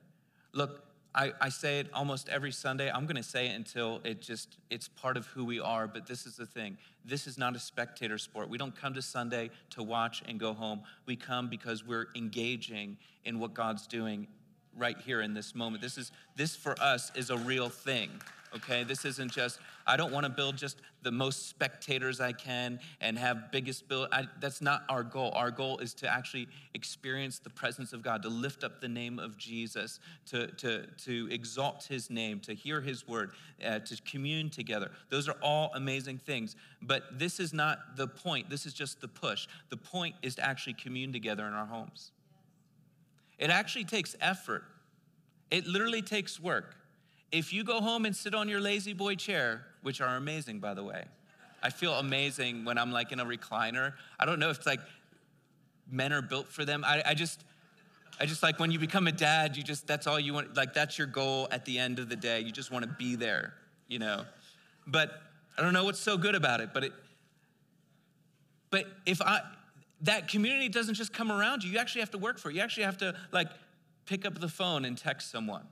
Look, 0.52 0.82
I, 1.18 1.32
I 1.40 1.48
say 1.48 1.80
it 1.80 1.88
almost 1.92 2.28
every 2.28 2.52
Sunday. 2.52 2.88
I'm 2.88 3.04
going 3.04 3.16
to 3.16 3.24
say 3.24 3.48
it 3.48 3.56
until 3.56 4.00
it 4.04 4.22
just, 4.22 4.56
it's 4.70 4.86
part 4.86 5.16
of 5.16 5.26
who 5.26 5.44
we 5.44 5.58
are. 5.58 5.88
But 5.88 6.06
this 6.06 6.26
is 6.26 6.36
the 6.36 6.46
thing 6.46 6.78
this 7.04 7.26
is 7.26 7.36
not 7.36 7.56
a 7.56 7.58
spectator 7.58 8.18
sport. 8.18 8.48
We 8.48 8.56
don't 8.56 8.76
come 8.76 8.94
to 8.94 9.02
Sunday 9.02 9.50
to 9.70 9.82
watch 9.82 10.22
and 10.28 10.38
go 10.38 10.52
home. 10.52 10.82
We 11.06 11.16
come 11.16 11.48
because 11.48 11.84
we're 11.84 12.06
engaging 12.14 12.98
in 13.24 13.40
what 13.40 13.52
God's 13.52 13.86
doing 13.88 14.28
right 14.76 14.96
here 15.00 15.20
in 15.20 15.34
this 15.34 15.56
moment. 15.56 15.82
This 15.82 15.98
is, 15.98 16.12
this 16.36 16.54
for 16.54 16.80
us 16.80 17.10
is 17.16 17.30
a 17.30 17.36
real 17.36 17.68
thing 17.68 18.10
okay? 18.54 18.84
This 18.84 19.04
isn't 19.04 19.32
just, 19.32 19.58
I 19.86 19.96
don't 19.96 20.12
want 20.12 20.24
to 20.24 20.30
build 20.30 20.56
just 20.56 20.78
the 21.02 21.12
most 21.12 21.48
spectators 21.48 22.20
I 22.20 22.32
can 22.32 22.80
and 23.00 23.18
have 23.18 23.52
biggest 23.52 23.88
build. 23.88 24.08
I, 24.12 24.24
that's 24.40 24.60
not 24.60 24.82
our 24.88 25.02
goal. 25.02 25.32
Our 25.34 25.50
goal 25.50 25.78
is 25.78 25.94
to 25.94 26.08
actually 26.08 26.48
experience 26.74 27.38
the 27.38 27.50
presence 27.50 27.92
of 27.92 28.02
God, 28.02 28.22
to 28.22 28.28
lift 28.28 28.64
up 28.64 28.80
the 28.80 28.88
name 28.88 29.18
of 29.18 29.38
Jesus, 29.38 30.00
to, 30.26 30.48
to, 30.48 30.86
to 31.04 31.28
exalt 31.30 31.84
his 31.84 32.10
name, 32.10 32.40
to 32.40 32.54
hear 32.54 32.80
his 32.80 33.06
word, 33.06 33.32
uh, 33.64 33.78
to 33.80 34.02
commune 34.02 34.50
together. 34.50 34.90
Those 35.10 35.28
are 35.28 35.36
all 35.42 35.70
amazing 35.74 36.18
things. 36.18 36.56
But 36.82 37.18
this 37.18 37.40
is 37.40 37.52
not 37.52 37.96
the 37.96 38.08
point. 38.08 38.50
This 38.50 38.66
is 38.66 38.72
just 38.72 39.00
the 39.00 39.08
push. 39.08 39.46
The 39.70 39.76
point 39.76 40.14
is 40.22 40.36
to 40.36 40.44
actually 40.44 40.74
commune 40.74 41.12
together 41.12 41.46
in 41.46 41.52
our 41.52 41.66
homes. 41.66 42.12
It 43.38 43.50
actually 43.50 43.84
takes 43.84 44.16
effort. 44.20 44.64
It 45.50 45.66
literally 45.66 46.02
takes 46.02 46.40
work. 46.40 46.74
If 47.30 47.52
you 47.52 47.62
go 47.64 47.80
home 47.80 48.06
and 48.06 48.16
sit 48.16 48.34
on 48.34 48.48
your 48.48 48.60
La-Z-Boy 48.60 49.16
chair, 49.16 49.66
which 49.82 50.00
are 50.00 50.16
amazing, 50.16 50.60
by 50.60 50.74
the 50.74 50.82
way, 50.82 51.04
I 51.62 51.70
feel 51.70 51.94
amazing 51.94 52.64
when 52.64 52.78
I'm 52.78 52.92
like 52.92 53.12
in 53.12 53.20
a 53.20 53.24
recliner. 53.24 53.94
I 54.18 54.24
don't 54.26 54.38
know 54.38 54.50
if 54.50 54.58
it's 54.58 54.66
like 54.66 54.80
men 55.90 56.12
are 56.12 56.22
built 56.22 56.48
for 56.48 56.64
them. 56.64 56.84
I, 56.84 57.02
I 57.04 57.14
just, 57.14 57.44
I 58.20 58.26
just 58.26 58.42
like 58.42 58.58
when 58.58 58.70
you 58.70 58.78
become 58.78 59.06
a 59.06 59.12
dad, 59.12 59.56
you 59.56 59.62
just, 59.62 59.86
that's 59.86 60.06
all 60.06 60.18
you 60.18 60.32
want, 60.32 60.56
like 60.56 60.72
that's 60.72 60.96
your 60.96 61.06
goal 61.06 61.48
at 61.50 61.64
the 61.64 61.78
end 61.78 61.98
of 61.98 62.08
the 62.08 62.16
day. 62.16 62.40
You 62.40 62.52
just 62.52 62.70
want 62.70 62.84
to 62.84 62.90
be 62.90 63.16
there, 63.16 63.54
you 63.88 63.98
know? 63.98 64.24
But 64.86 65.20
I 65.58 65.62
don't 65.62 65.72
know 65.72 65.84
what's 65.84 66.00
so 66.00 66.16
good 66.16 66.34
about 66.34 66.60
it, 66.60 66.70
but 66.72 66.84
it, 66.84 66.92
but 68.70 68.86
if 69.04 69.20
I, 69.20 69.40
that 70.02 70.28
community 70.28 70.68
doesn't 70.68 70.94
just 70.94 71.12
come 71.12 71.32
around 71.32 71.64
you, 71.64 71.70
you 71.72 71.78
actually 71.78 72.00
have 72.00 72.10
to 72.12 72.18
work 72.18 72.38
for 72.38 72.50
it. 72.50 72.54
You 72.54 72.60
actually 72.62 72.84
have 72.84 72.98
to 72.98 73.14
like 73.32 73.48
pick 74.06 74.24
up 74.24 74.38
the 74.38 74.48
phone 74.48 74.84
and 74.84 74.96
text 74.96 75.30
someone 75.30 75.66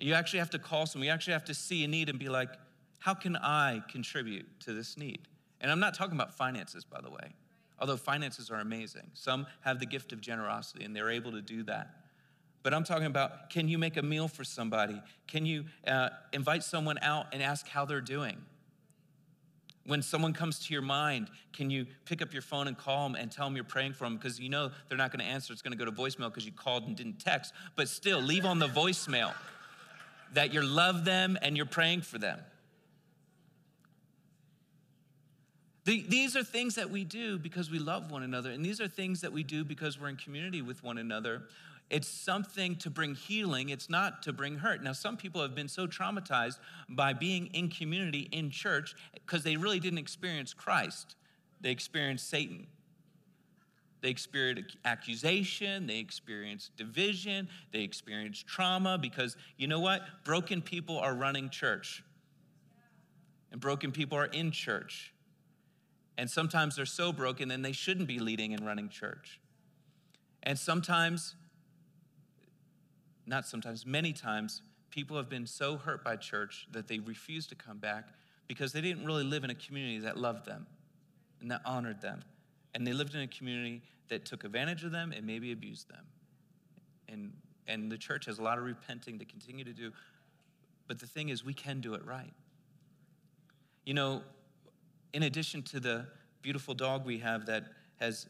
you 0.00 0.14
actually 0.14 0.38
have 0.40 0.50
to 0.50 0.58
call 0.58 0.86
someone. 0.86 1.06
You 1.06 1.12
actually 1.12 1.34
have 1.34 1.44
to 1.46 1.54
see 1.54 1.84
a 1.84 1.88
need 1.88 2.08
and 2.08 2.18
be 2.18 2.28
like, 2.28 2.50
how 2.98 3.14
can 3.14 3.36
I 3.36 3.82
contribute 3.88 4.46
to 4.60 4.72
this 4.72 4.96
need? 4.96 5.20
And 5.60 5.70
I'm 5.70 5.80
not 5.80 5.94
talking 5.94 6.14
about 6.14 6.34
finances, 6.34 6.84
by 6.84 7.00
the 7.00 7.10
way, 7.10 7.34
although 7.78 7.96
finances 7.96 8.50
are 8.50 8.60
amazing. 8.60 9.10
Some 9.14 9.46
have 9.60 9.78
the 9.78 9.86
gift 9.86 10.12
of 10.12 10.20
generosity 10.20 10.84
and 10.84 10.94
they're 10.94 11.10
able 11.10 11.32
to 11.32 11.42
do 11.42 11.62
that. 11.64 11.90
But 12.62 12.74
I'm 12.74 12.84
talking 12.84 13.06
about 13.06 13.50
can 13.50 13.68
you 13.68 13.78
make 13.78 13.96
a 13.96 14.02
meal 14.02 14.28
for 14.28 14.44
somebody? 14.44 15.00
Can 15.26 15.46
you 15.46 15.64
uh, 15.86 16.10
invite 16.32 16.62
someone 16.62 16.98
out 17.00 17.26
and 17.32 17.42
ask 17.42 17.66
how 17.66 17.84
they're 17.84 18.02
doing? 18.02 18.36
When 19.86 20.02
someone 20.02 20.34
comes 20.34 20.58
to 20.66 20.74
your 20.74 20.82
mind, 20.82 21.30
can 21.54 21.70
you 21.70 21.86
pick 22.04 22.20
up 22.20 22.34
your 22.34 22.42
phone 22.42 22.68
and 22.68 22.76
call 22.76 23.08
them 23.08 23.16
and 23.16 23.32
tell 23.32 23.46
them 23.46 23.56
you're 23.56 23.64
praying 23.64 23.94
for 23.94 24.04
them? 24.04 24.16
Because 24.16 24.38
you 24.38 24.50
know 24.50 24.70
they're 24.88 24.98
not 24.98 25.10
going 25.10 25.24
to 25.24 25.30
answer. 25.30 25.54
It's 25.54 25.62
going 25.62 25.76
to 25.76 25.82
go 25.82 25.90
to 25.90 25.90
voicemail 25.90 26.28
because 26.28 26.44
you 26.44 26.52
called 26.52 26.86
and 26.86 26.94
didn't 26.94 27.18
text. 27.18 27.54
But 27.76 27.88
still, 27.88 28.20
leave 28.20 28.44
on 28.44 28.58
the 28.58 28.68
voicemail 28.68 29.32
that 30.34 30.52
you 30.52 30.62
love 30.62 31.04
them 31.04 31.38
and 31.42 31.56
you're 31.56 31.66
praying 31.66 32.02
for 32.02 32.18
them. 32.18 32.40
These 35.84 36.36
are 36.36 36.44
things 36.44 36.76
that 36.76 36.90
we 36.90 37.04
do 37.04 37.38
because 37.38 37.70
we 37.70 37.80
love 37.80 38.12
one 38.12 38.22
another, 38.22 38.52
and 38.52 38.64
these 38.64 38.80
are 38.80 38.86
things 38.86 39.22
that 39.22 39.32
we 39.32 39.42
do 39.42 39.64
because 39.64 39.98
we're 39.98 40.08
in 40.08 40.16
community 40.16 40.62
with 40.62 40.84
one 40.84 40.98
another. 40.98 41.42
It's 41.88 42.06
something 42.06 42.76
to 42.76 42.90
bring 42.90 43.16
healing, 43.16 43.70
it's 43.70 43.90
not 43.90 44.22
to 44.22 44.32
bring 44.32 44.58
hurt. 44.58 44.84
Now, 44.84 44.92
some 44.92 45.16
people 45.16 45.42
have 45.42 45.56
been 45.56 45.66
so 45.66 45.88
traumatized 45.88 46.58
by 46.88 47.12
being 47.12 47.46
in 47.46 47.68
community 47.68 48.28
in 48.30 48.50
church 48.50 48.94
because 49.14 49.42
they 49.42 49.56
really 49.56 49.80
didn't 49.80 49.98
experience 49.98 50.54
Christ, 50.54 51.16
they 51.60 51.72
experienced 51.72 52.28
Satan. 52.28 52.68
They 54.00 54.08
experience 54.08 54.76
accusation, 54.84 55.86
they 55.86 55.98
experience 55.98 56.70
division, 56.76 57.48
they 57.72 57.80
experience 57.80 58.42
trauma 58.42 58.96
because 58.98 59.36
you 59.56 59.66
know 59.66 59.80
what? 59.80 60.02
Broken 60.24 60.62
people 60.62 60.98
are 60.98 61.14
running 61.14 61.50
church. 61.50 62.02
And 63.52 63.60
broken 63.60 63.92
people 63.92 64.16
are 64.16 64.26
in 64.26 64.52
church. 64.52 65.12
And 66.16 66.30
sometimes 66.30 66.76
they're 66.76 66.86
so 66.86 67.12
broken 67.12 67.48
then 67.48 67.62
they 67.62 67.72
shouldn't 67.72 68.08
be 68.08 68.18
leading 68.18 68.54
and 68.54 68.64
running 68.64 68.88
church. 68.88 69.40
And 70.42 70.58
sometimes, 70.58 71.34
not 73.26 73.46
sometimes, 73.46 73.84
many 73.84 74.12
times, 74.12 74.62
people 74.90 75.16
have 75.16 75.28
been 75.28 75.46
so 75.46 75.76
hurt 75.76 76.02
by 76.02 76.16
church 76.16 76.66
that 76.72 76.88
they 76.88 76.98
refuse 76.98 77.46
to 77.48 77.54
come 77.54 77.78
back 77.78 78.08
because 78.48 78.72
they 78.72 78.80
didn't 78.80 79.04
really 79.04 79.24
live 79.24 79.44
in 79.44 79.50
a 79.50 79.54
community 79.54 79.98
that 79.98 80.16
loved 80.16 80.46
them 80.46 80.66
and 81.40 81.50
that 81.50 81.60
honored 81.64 82.00
them 82.00 82.22
and 82.74 82.86
they 82.86 82.92
lived 82.92 83.14
in 83.14 83.20
a 83.20 83.26
community 83.26 83.82
that 84.08 84.24
took 84.24 84.44
advantage 84.44 84.84
of 84.84 84.92
them 84.92 85.12
and 85.12 85.26
maybe 85.26 85.52
abused 85.52 85.88
them. 85.88 86.04
And, 87.08 87.32
and 87.66 87.90
the 87.90 87.98
church 87.98 88.26
has 88.26 88.38
a 88.38 88.42
lot 88.42 88.58
of 88.58 88.64
repenting 88.64 89.18
to 89.18 89.24
continue 89.24 89.64
to 89.64 89.72
do. 89.72 89.92
But 90.86 90.98
the 90.98 91.06
thing 91.06 91.28
is, 91.28 91.44
we 91.44 91.54
can 91.54 91.80
do 91.80 91.94
it 91.94 92.04
right. 92.04 92.32
You 93.84 93.94
know, 93.94 94.22
in 95.12 95.22
addition 95.22 95.62
to 95.64 95.80
the 95.80 96.06
beautiful 96.42 96.74
dog 96.74 97.04
we 97.04 97.18
have 97.18 97.46
that 97.46 97.64
has 97.98 98.26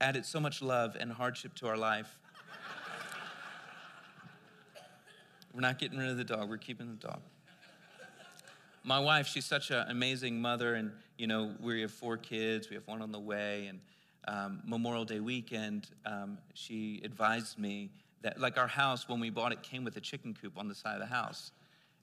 added 0.00 0.24
so 0.24 0.40
much 0.40 0.62
love 0.62 0.96
and 0.98 1.12
hardship 1.12 1.54
to 1.54 1.68
our 1.68 1.76
life, 1.76 2.18
we're 5.54 5.60
not 5.60 5.78
getting 5.78 5.98
rid 5.98 6.10
of 6.10 6.16
the 6.16 6.24
dog, 6.24 6.48
we're 6.48 6.56
keeping 6.56 6.88
the 6.88 7.06
dog. 7.06 7.20
My 8.86 8.98
wife, 8.98 9.26
she's 9.26 9.46
such 9.46 9.70
an 9.70 9.86
amazing 9.88 10.42
mother, 10.42 10.74
and 10.74 10.92
you 11.16 11.26
know, 11.26 11.54
we 11.58 11.80
have 11.80 11.90
four 11.90 12.18
kids, 12.18 12.68
we 12.68 12.74
have 12.74 12.86
one 12.86 13.00
on 13.00 13.12
the 13.12 13.18
way, 13.18 13.66
and 13.66 13.80
um, 14.28 14.60
Memorial 14.66 15.06
Day 15.06 15.20
weekend, 15.20 15.88
um, 16.04 16.36
she 16.52 17.00
advised 17.02 17.58
me 17.58 17.90
that, 18.20 18.38
like 18.38 18.58
our 18.58 18.66
house, 18.66 19.08
when 19.08 19.20
we 19.20 19.30
bought 19.30 19.52
it, 19.52 19.62
came 19.62 19.84
with 19.84 19.96
a 19.96 20.00
chicken 20.00 20.36
coop 20.38 20.58
on 20.58 20.68
the 20.68 20.74
side 20.74 20.94
of 20.94 21.00
the 21.00 21.06
house. 21.06 21.52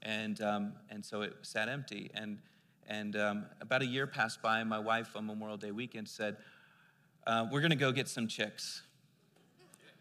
And, 0.01 0.41
um, 0.41 0.73
and 0.89 1.05
so 1.05 1.21
it 1.21 1.33
sat 1.43 1.69
empty. 1.69 2.09
And, 2.15 2.39
and 2.87 3.15
um, 3.15 3.45
about 3.59 3.83
a 3.83 3.85
year 3.85 4.07
passed 4.07 4.41
by, 4.41 4.59
and 4.59 4.69
my 4.69 4.79
wife 4.79 5.15
on 5.15 5.27
Memorial 5.27 5.57
Day 5.57 5.71
weekend 5.71 6.09
said, 6.09 6.37
uh, 7.27 7.45
We're 7.51 7.61
going 7.61 7.71
to 7.71 7.75
go 7.75 7.91
get 7.91 8.07
some 8.07 8.27
chicks 8.27 8.81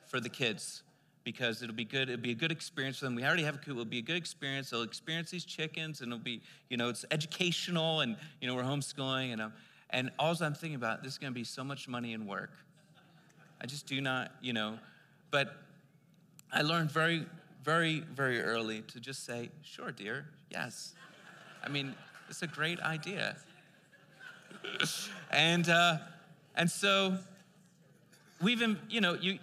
for 0.07 0.19
the 0.19 0.31
kids 0.31 0.83
because 1.25 1.63
it'll 1.63 1.75
be 1.75 1.85
good. 1.85 2.09
It'll 2.09 2.23
be 2.23 2.31
a 2.31 2.35
good 2.35 2.53
experience 2.53 2.99
for 2.99 3.05
them. 3.05 3.15
We 3.15 3.25
already 3.25 3.43
have 3.45 3.57
a 3.57 3.59
coop. 3.59 3.73
It'll 3.73 3.85
be 3.85 3.99
a 3.99 4.03
good 4.03 4.17
experience. 4.17 4.71
They'll 4.71 4.83
experience 4.83 5.31
these 5.31 5.45
chickens, 5.45 6.01
and 6.01 6.13
it'll 6.13 6.23
be, 6.23 6.41
you 6.69 6.77
know, 6.77 6.89
it's 6.89 7.05
educational, 7.11 8.01
and 8.01 8.17
you 8.41 8.49
know, 8.49 8.55
we're 8.55 8.63
homeschooling, 8.63 9.33
and 9.33 9.43
um, 9.43 9.53
and 9.91 10.11
all 10.19 10.35
I'm 10.41 10.55
thinking 10.55 10.77
about 10.77 11.03
this 11.03 11.13
is 11.13 11.19
going 11.19 11.33
to 11.33 11.35
be 11.35 11.45
so 11.45 11.65
much 11.65 11.89
money 11.89 12.15
and 12.15 12.27
work. 12.27 12.53
I 13.61 13.67
just 13.67 13.87
do 13.87 14.01
not, 14.01 14.33
you 14.41 14.53
know, 14.53 14.79
but 15.31 15.57
I 16.53 16.63
learned 16.63 16.91
very, 16.91 17.27
very, 17.63 18.01
very 18.01 18.41
early 18.41 18.83
to 18.83 19.01
just 19.01 19.25
say, 19.25 19.51
sure, 19.63 19.93
dear, 19.93 20.27
yes. 20.51 20.95
I 21.63 21.69
mean, 21.69 21.95
it's 22.29 22.43
a 22.43 22.47
great 22.47 22.81
idea. 22.81 23.37
and, 25.31 25.69
uh, 25.69 25.99
and 26.57 26.71
so 26.71 27.19
we've, 28.41 28.63
you 28.89 29.01
know, 29.01 29.15
you, 29.15 29.39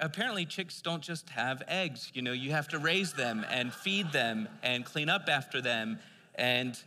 apparently 0.00 0.44
chicks 0.44 0.80
don't 0.80 1.02
just 1.02 1.28
have 1.30 1.62
eggs. 1.68 2.10
You 2.14 2.22
know, 2.22 2.32
you 2.32 2.50
have 2.52 2.68
to 2.68 2.78
raise 2.78 3.12
them 3.12 3.44
and 3.50 3.72
feed 3.72 4.12
them 4.12 4.48
and 4.62 4.84
clean 4.84 5.08
up 5.08 5.28
after 5.28 5.60
them. 5.60 5.98
And, 6.34 6.78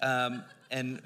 um, 0.00 0.44
and, 0.70 1.00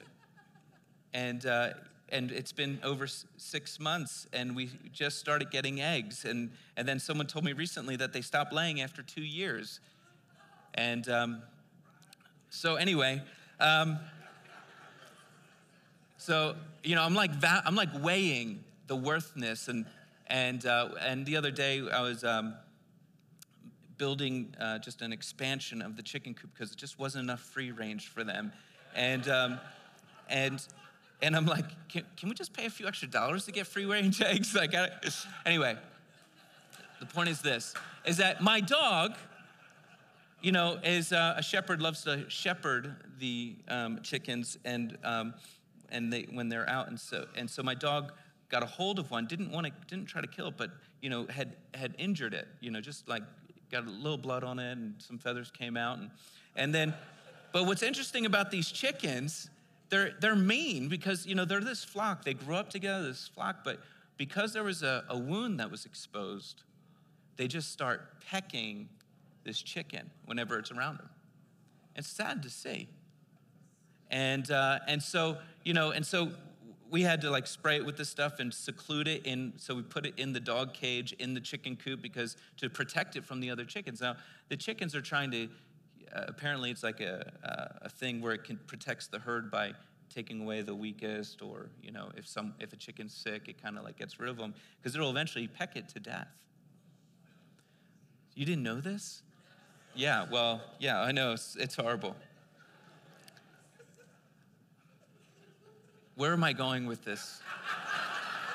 and, 1.12 1.44
uh, 1.46 1.70
and 2.12 2.32
it's 2.32 2.52
been 2.52 2.78
over 2.82 3.06
six 3.36 3.78
months 3.78 4.26
and 4.32 4.54
we 4.56 4.70
just 4.92 5.18
started 5.18 5.50
getting 5.50 5.80
eggs 5.80 6.24
and, 6.24 6.50
and 6.76 6.86
then 6.86 6.98
someone 6.98 7.26
told 7.26 7.44
me 7.44 7.52
recently 7.52 7.96
that 7.96 8.12
they 8.12 8.20
stopped 8.20 8.52
laying 8.52 8.80
after 8.80 9.02
two 9.02 9.22
years 9.22 9.80
and 10.74 11.08
um, 11.08 11.42
so 12.50 12.76
anyway 12.76 13.22
um, 13.60 13.98
so 16.18 16.54
you 16.82 16.94
know 16.94 17.02
i'm 17.02 17.14
like 17.14 17.40
that 17.40 17.62
i'm 17.64 17.74
like 17.74 17.88
weighing 18.02 18.62
the 18.86 18.96
worthness 18.96 19.68
and 19.68 19.86
and 20.30 20.64
uh, 20.64 20.88
and 21.00 21.26
the 21.26 21.36
other 21.36 21.50
day 21.50 21.82
i 21.92 22.00
was 22.00 22.24
um, 22.24 22.54
building 23.98 24.54
uh, 24.58 24.78
just 24.78 25.02
an 25.02 25.12
expansion 25.12 25.82
of 25.82 25.96
the 25.96 26.02
chicken 26.02 26.32
coop 26.32 26.50
because 26.54 26.72
it 26.72 26.78
just 26.78 26.98
wasn't 26.98 27.22
enough 27.22 27.40
free 27.40 27.70
range 27.70 28.08
for 28.08 28.24
them 28.24 28.52
and 28.94 29.28
um, 29.28 29.60
and 30.28 30.66
and 31.22 31.36
I'm 31.36 31.46
like, 31.46 31.66
can, 31.88 32.04
can 32.16 32.28
we 32.28 32.34
just 32.34 32.52
pay 32.52 32.66
a 32.66 32.70
few 32.70 32.86
extra 32.86 33.08
dollars 33.08 33.44
to 33.46 33.52
get 33.52 33.66
free 33.66 33.84
range 33.84 34.22
eggs? 34.26 34.54
Like, 34.54 34.74
I, 34.74 34.88
anyway, 35.44 35.76
the 36.98 37.06
point 37.06 37.28
is 37.28 37.42
this: 37.42 37.74
is 38.04 38.16
that 38.18 38.40
my 38.40 38.60
dog, 38.60 39.16
you 40.40 40.52
know, 40.52 40.78
is 40.82 41.12
uh, 41.12 41.34
a 41.36 41.42
shepherd 41.42 41.82
loves 41.82 42.04
to 42.04 42.28
shepherd 42.28 42.96
the 43.18 43.54
um, 43.68 44.00
chickens, 44.02 44.58
and 44.64 44.96
um, 45.04 45.34
and 45.90 46.12
they 46.12 46.26
when 46.30 46.48
they're 46.48 46.68
out, 46.68 46.88
and 46.88 46.98
so 46.98 47.26
and 47.36 47.50
so 47.50 47.62
my 47.62 47.74
dog 47.74 48.12
got 48.50 48.62
a 48.62 48.66
hold 48.66 48.98
of 48.98 49.10
one, 49.10 49.26
didn't 49.26 49.50
want 49.50 49.66
to, 49.66 49.72
didn't 49.86 50.06
try 50.06 50.20
to 50.20 50.26
kill 50.26 50.48
it, 50.48 50.54
but 50.56 50.70
you 51.00 51.08
know, 51.08 51.26
had 51.26 51.56
had 51.74 51.94
injured 51.98 52.34
it, 52.34 52.48
you 52.60 52.70
know, 52.70 52.80
just 52.80 53.08
like 53.08 53.22
got 53.70 53.86
a 53.86 53.90
little 53.90 54.18
blood 54.18 54.44
on 54.44 54.58
it, 54.58 54.72
and 54.72 54.94
some 54.98 55.18
feathers 55.18 55.50
came 55.50 55.76
out, 55.76 55.98
and 55.98 56.10
and 56.56 56.74
then, 56.74 56.94
but 57.52 57.66
what's 57.66 57.82
interesting 57.82 58.26
about 58.26 58.50
these 58.50 58.70
chickens 58.70 59.48
they're, 59.90 60.12
they're 60.20 60.36
mean 60.36 60.88
because, 60.88 61.26
you 61.26 61.34
know, 61.34 61.44
they're 61.44 61.60
this 61.60 61.84
flock. 61.84 62.24
They 62.24 62.34
grew 62.34 62.54
up 62.54 62.70
together, 62.70 63.06
this 63.08 63.28
flock, 63.28 63.64
but 63.64 63.80
because 64.16 64.52
there 64.52 64.62
was 64.62 64.82
a, 64.82 65.04
a 65.08 65.18
wound 65.18 65.60
that 65.60 65.70
was 65.70 65.84
exposed, 65.84 66.62
they 67.36 67.48
just 67.48 67.72
start 67.72 68.24
pecking 68.26 68.88
this 69.44 69.60
chicken 69.60 70.10
whenever 70.26 70.58
it's 70.58 70.70
around 70.70 70.98
them. 70.98 71.10
It's 71.96 72.08
sad 72.08 72.42
to 72.44 72.50
see. 72.50 72.88
And, 74.10 74.48
uh, 74.50 74.78
and 74.86 75.02
so, 75.02 75.38
you 75.64 75.74
know, 75.74 75.90
and 75.90 76.06
so 76.06 76.30
we 76.90 77.02
had 77.02 77.20
to 77.20 77.30
like 77.30 77.46
spray 77.46 77.76
it 77.76 77.84
with 77.84 77.96
this 77.96 78.08
stuff 78.08 78.40
and 78.40 78.52
seclude 78.52 79.06
it 79.06 79.24
in 79.24 79.52
so 79.56 79.74
we 79.74 79.82
put 79.82 80.04
it 80.06 80.14
in 80.16 80.32
the 80.32 80.40
dog 80.40 80.74
cage 80.74 81.12
in 81.14 81.34
the 81.34 81.40
chicken 81.40 81.76
coop 81.76 82.02
because 82.02 82.36
to 82.56 82.68
protect 82.68 83.16
it 83.16 83.24
from 83.24 83.40
the 83.40 83.50
other 83.50 83.64
chickens. 83.64 84.00
Now 84.00 84.16
the 84.48 84.56
chickens 84.56 84.94
are 84.94 85.00
trying 85.00 85.30
to 85.30 85.48
uh, 86.14 86.24
apparently 86.26 86.70
it's 86.70 86.82
like 86.82 87.00
a, 87.00 87.78
a 87.82 87.88
thing 87.88 88.20
where 88.20 88.32
it 88.32 88.44
can 88.44 88.58
protects 88.66 89.06
the 89.06 89.18
herd 89.18 89.50
by 89.50 89.72
taking 90.12 90.40
away 90.40 90.60
the 90.62 90.74
weakest 90.74 91.40
or 91.40 91.70
you 91.80 91.92
know 91.92 92.10
if 92.16 92.26
some 92.26 92.54
if 92.58 92.72
a 92.72 92.76
chicken's 92.76 93.14
sick 93.14 93.48
it 93.48 93.62
kind 93.62 93.78
of 93.78 93.84
like 93.84 93.96
gets 93.96 94.18
rid 94.18 94.28
of 94.28 94.36
them 94.36 94.52
because 94.80 94.94
it'll 94.96 95.10
eventually 95.10 95.46
peck 95.46 95.76
it 95.76 95.88
to 95.88 96.00
death. 96.00 96.28
You 98.34 98.44
didn't 98.44 98.64
know 98.64 98.80
this? 98.80 99.22
Yeah 99.94 100.26
well 100.30 100.62
yeah 100.78 101.00
i 101.00 101.12
know 101.12 101.32
it's, 101.32 101.56
it's 101.56 101.76
horrible 101.76 102.16
where 106.20 106.34
am 106.34 106.44
i 106.44 106.52
going 106.52 106.84
with 106.84 107.02
this? 107.02 107.40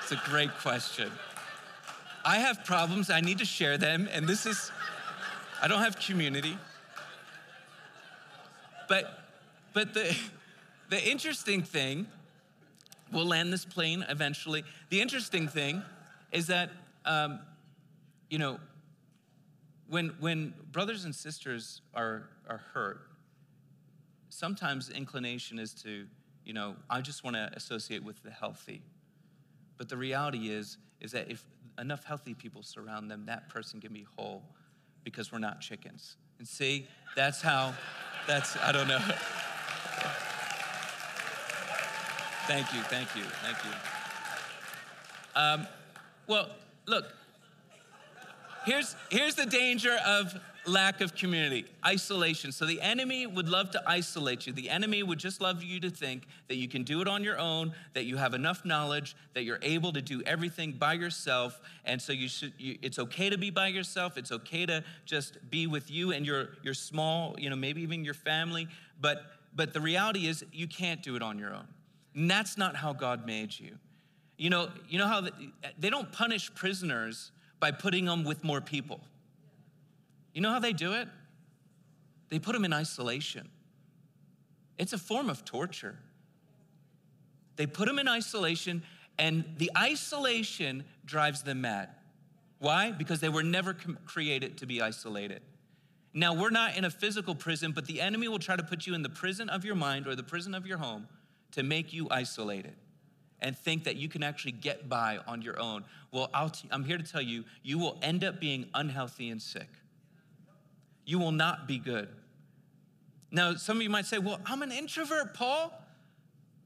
It's 0.04 0.12
a 0.12 0.22
great 0.26 0.52
question. 0.60 1.12
I 2.24 2.38
have 2.38 2.64
problems. 2.64 3.10
I 3.10 3.22
need 3.22 3.40
to 3.40 3.46
share 3.46 3.76
them 3.76 4.08
and 4.14 4.28
this 4.28 4.46
is 4.46 4.72
i 5.64 5.68
don't 5.68 5.82
have 5.82 6.00
community. 6.00 6.60
But, 8.88 9.20
but 9.74 9.96
the, 9.96 10.16
the 10.92 11.10
interesting 11.10 11.64
thing, 11.64 12.06
we'll 13.12 13.26
land 13.26 13.52
this 13.52 13.66
plane 13.66 14.06
eventually. 14.10 14.64
The 14.92 15.02
interesting 15.02 15.48
thing 15.48 15.82
is 16.32 16.46
that, 16.46 16.70
um, 17.04 17.40
you 18.30 18.38
know, 18.38 18.60
when, 19.90 20.10
when 20.20 20.54
brothers 20.72 21.04
and 21.04 21.16
sisters 21.16 21.82
are, 21.96 22.30
are 22.48 22.62
hurt, 22.76 23.08
sometimes 24.30 24.90
the 24.90 24.96
inclination 24.96 25.58
is 25.58 25.74
to, 25.82 26.06
you 26.46 26.54
know, 26.54 26.76
I 26.90 27.02
just 27.02 27.24
want 27.24 27.36
to 27.36 27.50
associate 27.54 28.04
with 28.04 28.22
the 28.24 28.30
healthy. 28.30 28.82
But 29.78 29.90
the 29.90 29.98
reality 29.98 30.50
is, 30.50 30.78
is 31.02 31.12
that 31.12 31.30
if 31.30 31.44
enough 31.80 32.06
healthy 32.06 32.34
people 32.34 32.64
surround 32.64 33.12
them, 33.12 33.26
that 33.26 33.50
person 33.50 33.82
can 33.82 33.92
be 33.92 34.06
whole 34.16 34.44
because 35.04 35.32
we're 35.32 35.40
not 35.40 35.60
chickens. 35.60 36.16
And 36.40 36.48
see, 36.48 36.88
that's 37.16 37.42
how 37.42 37.74
that's, 38.28 38.58
I 38.58 38.72
don't 38.72 38.88
know. 38.88 39.00
thank 42.48 42.74
you, 42.74 42.82
thank 42.84 43.16
you, 43.16 43.24
thank 43.24 43.58
you. 43.64 43.72
Um, 45.36 45.68
well, 46.28 46.50
look, 46.88 47.06
here's, 48.66 48.96
here's 49.10 49.36
the 49.36 49.46
danger 49.46 49.98
of 50.06 50.34
lack 50.68 51.02
of 51.02 51.16
community, 51.16 51.66
isolation. 51.86 52.52
So 52.52 52.66
the 52.66 52.82
enemy 52.82 53.28
would 53.28 53.48
love 53.48 53.72
to 53.72 53.84
isolate 53.86 54.48
you. 54.48 54.54
The 54.54 54.70
enemy 54.70 55.04
would 55.04 55.20
just 55.20 55.42
love 55.42 55.64
you 55.64 55.80
to 55.82 55.90
think 55.90 56.28
that 56.48 56.56
you 56.56 56.68
can 56.68 56.84
do 56.84 57.02
it 57.02 57.08
on 57.08 57.24
your 57.24 57.38
own, 57.38 57.74
that 57.94 58.06
you 58.06 58.18
have 58.18 58.34
enough 58.34 58.66
knowledge, 58.66 59.16
that 59.34 59.44
you're 59.44 59.60
able 59.62 59.94
to 59.94 60.02
do 60.02 60.22
everything 60.24 60.72
by 60.72 60.94
yourself. 60.94 61.60
And 61.86 62.02
so 62.02 62.14
you 62.14 62.28
should 62.28 62.54
you, 62.58 62.78
it's 62.82 63.00
okay 63.00 63.30
to 63.30 63.38
be 63.38 63.50
by 63.50 63.68
yourself. 63.68 64.18
It's 64.18 64.32
okay 64.32 64.66
to 64.66 64.84
just 65.06 65.38
be 65.50 65.68
with 65.68 65.90
you 65.92 66.12
and 66.12 66.26
your 66.26 66.50
your 66.64 66.74
small, 66.74 67.36
you 67.38 67.50
know, 67.50 67.56
maybe 67.56 67.82
even 67.82 68.04
your 68.04 68.14
family, 68.14 68.68
but 69.00 69.24
but 69.54 69.74
the 69.74 69.82
reality 69.82 70.28
is 70.28 70.46
you 70.52 70.68
can't 70.68 71.02
do 71.02 71.16
it 71.16 71.22
on 71.22 71.40
your 71.40 71.54
own. 71.54 71.68
And 72.14 72.30
that's 72.30 72.58
not 72.58 72.76
how 72.76 72.94
God 72.94 73.26
made 73.26 73.58
you. 73.58 73.78
You 74.38 74.50
know, 74.50 74.70
you 74.90 75.00
know 75.00 75.08
how 75.08 75.28
they 75.80 75.90
don't 75.90 76.12
punish 76.12 76.54
prisoners 76.54 77.32
by 77.60 77.72
putting 77.72 78.06
them 78.06 78.24
with 78.24 78.44
more 78.44 78.62
people. 78.62 79.00
You 80.36 80.42
know 80.42 80.52
how 80.52 80.60
they 80.60 80.74
do 80.74 80.92
it? 80.92 81.08
They 82.30 82.40
put 82.40 82.52
them 82.52 82.66
in 82.66 82.74
isolation. 82.74 83.50
It's 84.78 84.92
a 84.92 84.98
form 84.98 85.30
of 85.30 85.46
torture. 85.46 85.98
They 87.56 87.66
put 87.66 87.88
them 87.88 87.98
in 88.00 88.10
isolation, 88.10 88.84
and 89.18 89.46
the 89.58 89.72
isolation 89.78 90.84
drives 91.06 91.44
them 91.44 91.62
mad. 91.62 91.88
Why? 92.60 92.92
Because 92.92 93.22
they 93.22 93.30
were 93.30 93.44
never 93.44 93.74
created 94.06 94.58
to 94.58 94.66
be 94.66 94.82
isolated. 94.82 95.42
Now, 96.14 96.34
we're 96.34 96.50
not 96.50 96.76
in 96.76 96.84
a 96.84 96.90
physical 96.90 97.34
prison, 97.34 97.72
but 97.72 97.86
the 97.86 98.02
enemy 98.02 98.28
will 98.28 98.40
try 98.40 98.58
to 98.58 98.64
put 98.64 98.86
you 98.86 98.94
in 98.94 99.04
the 99.04 99.10
prison 99.10 99.48
of 99.50 99.64
your 99.64 99.76
mind 99.76 100.06
or 100.06 100.16
the 100.16 100.24
prison 100.24 100.54
of 100.54 100.68
your 100.68 100.78
home 100.80 101.08
to 101.52 101.64
make 101.64 101.94
you 101.94 102.10
isolated 102.12 102.76
and 103.40 103.58
think 103.58 103.86
that 103.86 103.96
you 103.96 104.10
can 104.10 104.22
actually 104.22 104.52
get 104.52 104.90
by 104.90 105.20
on 105.28 105.42
your 105.42 105.60
own. 105.62 105.86
Well, 106.12 106.30
i 106.34 106.50
am 106.72 106.84
here 106.84 106.98
to 106.98 107.04
tell 107.04 107.22
you, 107.22 107.46
you 107.64 107.78
will 107.78 107.98
end 108.02 108.26
up 108.26 108.42
being 108.42 108.66
unhealthy 108.74 109.30
and 109.30 109.42
sick 109.42 109.70
you 111.06 111.20
will 111.20 111.32
not 111.32 111.68
be 111.68 111.78
good. 111.78 112.10
Now, 113.32 113.56
some 113.56 113.78
of 113.78 113.84
you 113.84 113.90
might 113.90 114.06
say, 114.06 114.18
Well, 114.18 114.40
I'm 114.46 114.62
an 114.62 114.72
introvert, 114.72 115.34
Paul. 115.34 115.74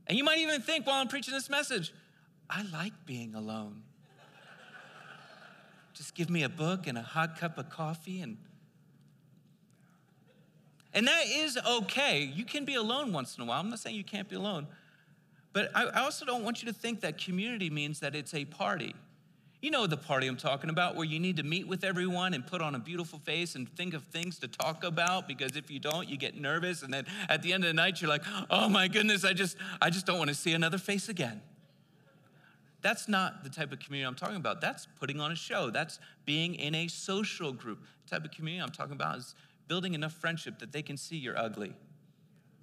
And 0.08 0.18
you 0.18 0.24
might 0.24 0.40
even 0.40 0.62
think 0.62 0.88
while 0.88 1.00
I'm 1.00 1.08
preaching 1.08 1.36
this 1.36 1.50
message, 1.50 1.94
I 2.50 2.64
like 2.74 2.94
being 3.06 3.36
alone. 3.36 3.84
Just 5.94 6.16
give 6.16 6.32
me 6.32 6.42
a 6.42 6.50
book 6.50 6.88
and 6.88 6.98
a 6.98 7.04
hot 7.04 7.40
cup 7.40 7.60
of 7.60 7.70
coffee 7.70 8.22
and 8.22 8.38
and 10.94 11.08
that 11.08 11.26
is 11.28 11.58
okay. 11.58 12.24
You 12.24 12.44
can 12.46 12.66
be 12.66 12.76
alone 12.76 13.14
once 13.14 13.38
in 13.38 13.44
a 13.44 13.46
while. 13.46 13.60
I'm 13.60 13.70
not 13.70 13.80
saying 13.80 13.96
you 13.96 14.04
can't 14.04 14.28
be 14.28 14.36
alone. 14.36 14.68
But 15.54 15.72
I 15.76 15.86
also 16.02 16.26
don't 16.26 16.44
want 16.44 16.64
you 16.64 16.68
to 16.68 16.74
think 16.74 17.02
that 17.02 17.18
community 17.18 17.70
means 17.70 18.00
that 18.00 18.16
it's 18.16 18.34
a 18.34 18.46
party. 18.46 18.96
You 19.62 19.72
know 19.72 19.88
the 19.88 19.98
party 19.98 20.28
I'm 20.28 20.38
talking 20.38 20.70
about 20.70 20.96
where 20.96 21.06
you 21.06 21.20
need 21.20 21.36
to 21.38 21.44
meet 21.44 21.68
with 21.68 21.84
everyone 21.84 22.34
and 22.34 22.48
put 22.48 22.62
on 22.62 22.76
a 22.76 22.80
beautiful 22.80 23.20
face 23.20 23.56
and 23.56 23.70
think 23.76 23.94
of 23.94 24.04
things 24.06 24.40
to 24.40 24.48
talk 24.48 24.86
about 24.86 25.28
because 25.28 25.58
if 25.58 25.70
you 25.70 25.80
don't, 25.80 26.08
you 26.08 26.16
get 26.16 26.40
nervous 26.40 26.82
and 26.82 26.94
then 26.94 27.06
at 27.28 27.42
the 27.42 27.52
end 27.52 27.66
of 27.66 27.68
the 27.68 27.74
night 27.74 28.00
you're 28.00 28.10
like, 28.10 28.24
"Oh 28.50 28.70
my 28.70 28.88
goodness, 28.88 29.26
I 29.26 29.34
just 29.34 29.58
I 29.82 29.90
just 29.90 30.06
don't 30.06 30.18
want 30.18 30.30
to 30.30 30.36
see 30.36 30.54
another 30.54 30.78
face 30.78 31.10
again." 31.10 31.42
That's 32.82 33.10
not 33.10 33.44
the 33.44 33.50
type 33.50 33.74
of 33.74 33.80
community 33.80 34.08
I'm 34.08 34.16
talking 34.16 34.38
about. 34.38 34.62
That's 34.62 34.88
putting 34.98 35.20
on 35.20 35.34
a 35.34 35.36
show. 35.36 35.70
That's 35.70 36.00
being 36.24 36.56
in 36.56 36.74
a 36.74 36.88
social 36.88 37.52
group. 37.52 37.80
The 38.06 38.16
type 38.16 38.24
of 38.24 38.32
community 38.32 38.64
I'm 38.64 38.72
talking 38.72 38.94
about 38.94 39.18
is 39.18 39.36
building 39.68 39.94
enough 39.94 40.14
friendship 40.14 40.60
that 40.60 40.72
they 40.72 40.82
can 40.82 40.96
see 40.96 41.18
you're 41.18 41.38
ugly. 41.38 41.74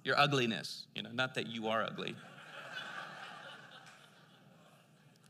Your 0.03 0.17
ugliness, 0.17 0.87
you 0.95 1.03
know, 1.03 1.11
not 1.11 1.35
that 1.35 1.47
you 1.47 1.67
are 1.67 1.83
ugly. 1.83 2.15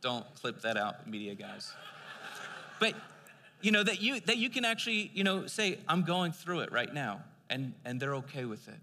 Don't 0.01 0.25
clip 0.35 0.61
that 0.61 0.77
out, 0.77 1.07
media 1.07 1.35
guys. 1.35 1.73
But 2.79 2.93
you 3.61 3.71
know 3.71 3.83
that 3.83 4.01
you 4.01 4.19
that 4.21 4.37
you 4.37 4.49
can 4.49 4.65
actually 4.65 5.11
you 5.13 5.23
know 5.23 5.47
say 5.47 5.79
I'm 5.87 6.03
going 6.03 6.31
through 6.31 6.61
it 6.61 6.71
right 6.71 6.93
now, 6.93 7.23
and 7.49 7.73
and 7.85 7.99
they're 7.99 8.15
okay 8.15 8.45
with 8.45 8.67
it. 8.67 8.79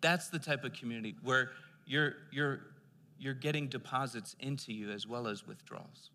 That's 0.00 0.28
the 0.28 0.38
type 0.38 0.64
of 0.64 0.72
community 0.72 1.16
where 1.22 1.50
you're, 1.86 2.14
you're, 2.30 2.60
you're 3.18 3.34
getting 3.34 3.68
deposits 3.68 4.36
into 4.40 4.72
you 4.72 4.90
as 4.90 5.06
well 5.06 5.26
as 5.26 5.46
withdrawals. 5.46 6.10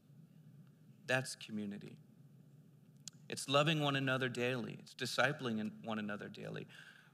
That's 1.07 1.35
community. 1.35 1.97
It's 3.29 3.49
loving 3.49 3.81
one 3.81 3.95
another 3.95 4.29
daily, 4.29 4.77
it's 4.79 4.93
discipling 4.93 5.71
one 5.83 5.99
another 5.99 6.29
daily. 6.29 6.67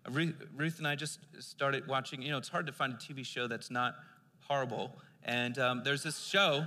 Ruth 0.09 0.77
and 0.77 0.87
I 0.87 0.95
just 0.95 1.19
started 1.39 1.87
watching, 1.87 2.21
you 2.21 2.31
know, 2.31 2.37
it's 2.37 2.49
hard 2.49 2.65
to 2.67 2.71
find 2.71 2.93
a 2.93 2.95
TV 2.95 3.25
show 3.25 3.47
that's 3.47 3.69
not 3.69 3.95
horrible. 4.47 4.97
And 5.23 5.57
um, 5.59 5.81
there's 5.83 6.03
this 6.03 6.19
show, 6.19 6.65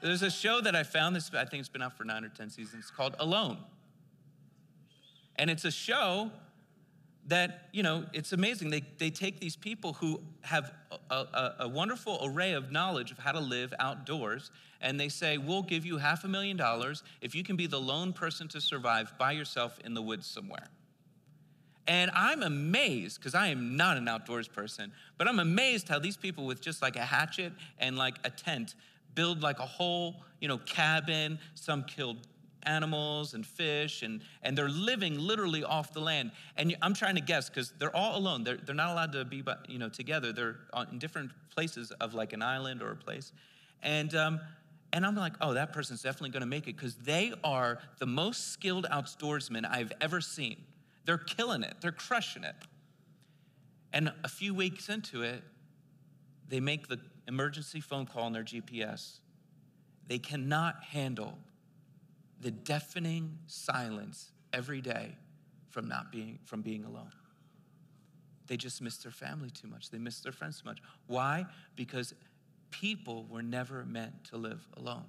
there's 0.00 0.22
a 0.22 0.30
show 0.30 0.60
that 0.60 0.74
I 0.74 0.82
found, 0.82 1.14
this, 1.14 1.30
I 1.34 1.44
think 1.44 1.60
it's 1.60 1.68
been 1.68 1.82
out 1.82 1.96
for 1.96 2.04
nine 2.04 2.24
or 2.24 2.28
10 2.28 2.50
seasons, 2.50 2.84
It's 2.84 2.90
called 2.90 3.16
Alone. 3.18 3.58
And 5.36 5.50
it's 5.50 5.64
a 5.64 5.70
show 5.70 6.30
that, 7.26 7.68
you 7.72 7.82
know, 7.82 8.04
it's 8.12 8.32
amazing. 8.32 8.70
They, 8.70 8.82
they 8.98 9.10
take 9.10 9.40
these 9.40 9.56
people 9.56 9.94
who 9.94 10.20
have 10.42 10.72
a, 11.10 11.14
a, 11.14 11.54
a, 11.60 11.68
wonderful 11.68 12.20
array 12.22 12.52
of 12.52 12.70
knowledge 12.70 13.10
of 13.10 13.18
how 13.18 13.32
to 13.32 13.40
live 13.40 13.72
outdoors, 13.78 14.50
and 14.80 15.00
they 15.00 15.08
say, 15.08 15.38
We'll 15.38 15.62
give 15.62 15.86
you 15.86 15.96
half 15.96 16.24
a 16.24 16.28
million 16.28 16.56
dollars 16.56 17.02
if 17.22 17.34
you 17.34 17.42
can 17.42 17.56
be 17.56 17.66
the 17.66 17.80
lone 17.80 18.12
person 18.12 18.46
to 18.48 18.60
survive 18.60 19.14
by 19.18 19.32
yourself 19.32 19.78
in 19.84 19.94
the 19.94 20.02
woods 20.02 20.26
somewhere. 20.26 20.68
And 21.86 22.10
I'm 22.14 22.42
amazed, 22.42 23.18
because 23.18 23.34
I 23.34 23.48
am 23.48 23.76
not 23.76 23.96
an 23.96 24.08
outdoors 24.08 24.48
person, 24.48 24.92
but 25.18 25.28
I'm 25.28 25.38
amazed 25.38 25.88
how 25.88 25.98
these 25.98 26.16
people 26.16 26.46
with 26.46 26.60
just 26.60 26.80
like 26.80 26.96
a 26.96 27.04
hatchet 27.04 27.52
and 27.78 27.96
like 27.98 28.16
a 28.24 28.30
tent 28.30 28.74
build 29.14 29.42
like 29.42 29.58
a 29.58 29.66
whole, 29.66 30.22
you 30.40 30.48
know, 30.48 30.58
cabin. 30.58 31.38
Some 31.54 31.84
killed 31.84 32.26
animals 32.66 33.34
and 33.34 33.46
fish, 33.46 34.02
and, 34.02 34.22
and 34.42 34.56
they're 34.56 34.70
living 34.70 35.18
literally 35.18 35.62
off 35.62 35.92
the 35.92 36.00
land. 36.00 36.30
And 36.56 36.74
I'm 36.80 36.94
trying 36.94 37.16
to 37.16 37.20
guess 37.20 37.50
because 37.50 37.74
they're 37.78 37.94
all 37.94 38.16
alone. 38.16 38.44
They're, 38.44 38.56
they're 38.56 38.74
not 38.74 38.90
allowed 38.90 39.12
to 39.12 39.24
be 39.24 39.42
you 39.68 39.78
know, 39.78 39.90
together. 39.90 40.32
They're 40.32 40.56
in 40.90 40.98
different 40.98 41.32
places 41.50 41.90
of 42.00 42.14
like 42.14 42.32
an 42.32 42.42
island 42.42 42.82
or 42.82 42.90
a 42.92 42.96
place. 42.96 43.32
And, 43.82 44.14
um, 44.14 44.40
and 44.94 45.04
I'm 45.04 45.14
like, 45.14 45.34
oh, 45.40 45.54
that 45.54 45.72
person's 45.72 46.02
definitely 46.02 46.30
going 46.30 46.40
to 46.40 46.46
make 46.46 46.66
it 46.68 46.76
because 46.76 46.94
they 46.94 47.34
are 47.42 47.80
the 47.98 48.06
most 48.06 48.52
skilled 48.52 48.86
outdoorsmen 48.90 49.68
I've 49.70 49.92
ever 50.00 50.20
seen. 50.20 50.56
They're 51.04 51.18
killing 51.18 51.62
it, 51.62 51.76
they're 51.80 51.92
crushing 51.92 52.44
it. 52.44 52.56
And 53.92 54.12
a 54.24 54.28
few 54.28 54.54
weeks 54.54 54.88
into 54.88 55.22
it, 55.22 55.42
they 56.48 56.60
make 56.60 56.88
the 56.88 56.98
emergency 57.28 57.80
phone 57.80 58.06
call 58.06 58.24
on 58.24 58.32
their 58.32 58.42
GPS. 58.42 59.20
They 60.08 60.18
cannot 60.18 60.82
handle 60.82 61.38
the 62.40 62.50
deafening 62.50 63.38
silence 63.46 64.32
every 64.52 64.80
day 64.80 65.16
from 65.70 65.88
not 65.88 66.12
being 66.12 66.38
from 66.44 66.60
being 66.60 66.84
alone. 66.84 67.10
They 68.46 68.56
just 68.56 68.82
miss 68.82 68.98
their 68.98 69.12
family 69.12 69.50
too 69.50 69.68
much. 69.68 69.90
They 69.90 69.98
miss 69.98 70.20
their 70.20 70.32
friends 70.32 70.60
too 70.60 70.66
much. 70.66 70.78
Why? 71.06 71.46
Because 71.76 72.14
people 72.70 73.26
were 73.30 73.42
never 73.42 73.84
meant 73.84 74.24
to 74.24 74.36
live 74.36 74.66
alone. 74.76 75.04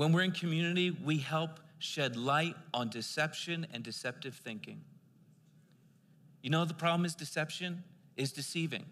When 0.00 0.12
we're 0.14 0.22
in 0.22 0.32
community, 0.32 0.90
we 0.90 1.18
help 1.18 1.60
shed 1.78 2.16
light 2.16 2.56
on 2.72 2.88
deception 2.88 3.66
and 3.70 3.84
deceptive 3.84 4.34
thinking. 4.34 4.80
You 6.40 6.48
know 6.48 6.64
the 6.64 6.72
problem 6.72 7.04
is 7.04 7.14
deception 7.14 7.84
is 8.16 8.32
deceiving. 8.32 8.86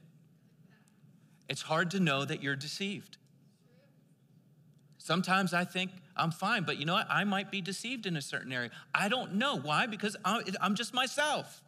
It's 1.48 1.62
hard 1.62 1.92
to 1.92 1.98
know 1.98 2.26
that 2.26 2.42
you're 2.42 2.56
deceived. 2.56 3.16
Sometimes 4.98 5.54
I 5.54 5.64
think 5.64 5.92
I'm 6.14 6.30
fine, 6.30 6.64
but 6.64 6.76
you 6.76 6.84
know 6.84 6.92
what? 6.92 7.06
I 7.08 7.24
might 7.24 7.50
be 7.50 7.62
deceived 7.62 8.04
in 8.04 8.14
a 8.14 8.20
certain 8.20 8.52
area. 8.52 8.68
I 8.94 9.08
don't 9.08 9.36
know. 9.36 9.56
Why? 9.56 9.86
Because 9.86 10.14
I'm 10.26 10.74
just 10.74 10.92
myself. 10.92 11.62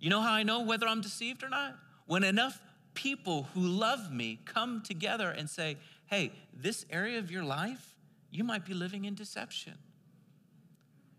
You 0.00 0.10
know 0.10 0.20
how 0.20 0.32
I 0.32 0.42
know 0.42 0.62
whether 0.62 0.88
I'm 0.88 1.00
deceived 1.00 1.44
or 1.44 1.48
not? 1.48 1.76
When 2.06 2.24
enough 2.24 2.60
people 2.94 3.44
who 3.54 3.60
love 3.60 4.12
me 4.12 4.40
come 4.44 4.80
together 4.80 5.30
and 5.30 5.48
say, 5.48 5.76
hey, 6.06 6.32
this 6.52 6.84
area 6.90 7.18
of 7.18 7.30
your 7.30 7.44
life, 7.44 7.94
you 8.30 8.44
might 8.44 8.64
be 8.64 8.74
living 8.74 9.04
in 9.04 9.14
deception. 9.14 9.74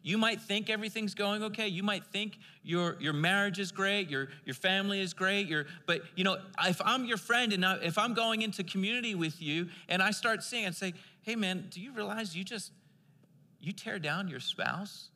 You 0.06 0.20
might 0.20 0.40
think 0.40 0.70
everything's 0.70 1.16
going 1.16 1.42
okay. 1.42 1.68
You 1.68 1.82
might 1.82 2.06
think 2.06 2.38
your, 2.62 2.96
your 3.00 3.14
marriage 3.14 3.58
is 3.58 3.72
great, 3.72 4.08
your, 4.08 4.28
your 4.46 4.54
family 4.54 5.02
is 5.02 5.16
great. 5.16 5.48
Your, 5.48 5.66
but, 5.88 6.02
you 6.16 6.24
know, 6.24 6.38
if 6.64 6.80
I'm 6.86 7.06
your 7.06 7.18
friend 7.18 7.52
and 7.52 7.66
I, 7.66 7.78
if 7.78 7.98
I'm 7.98 8.14
going 8.14 8.44
into 8.44 8.64
community 8.64 9.16
with 9.16 9.42
you 9.42 9.70
and 9.90 10.04
I 10.04 10.12
start 10.12 10.44
seeing 10.44 10.66
and 10.66 10.76
say, 10.76 10.94
hey, 11.24 11.36
man, 11.36 11.66
do 11.72 11.82
you 11.82 11.92
realize 11.92 12.36
you 12.36 12.44
just, 12.44 12.72
you 13.60 13.72
tear 13.72 13.98
down 13.98 14.28
your 14.28 14.40
spouse 14.40 15.10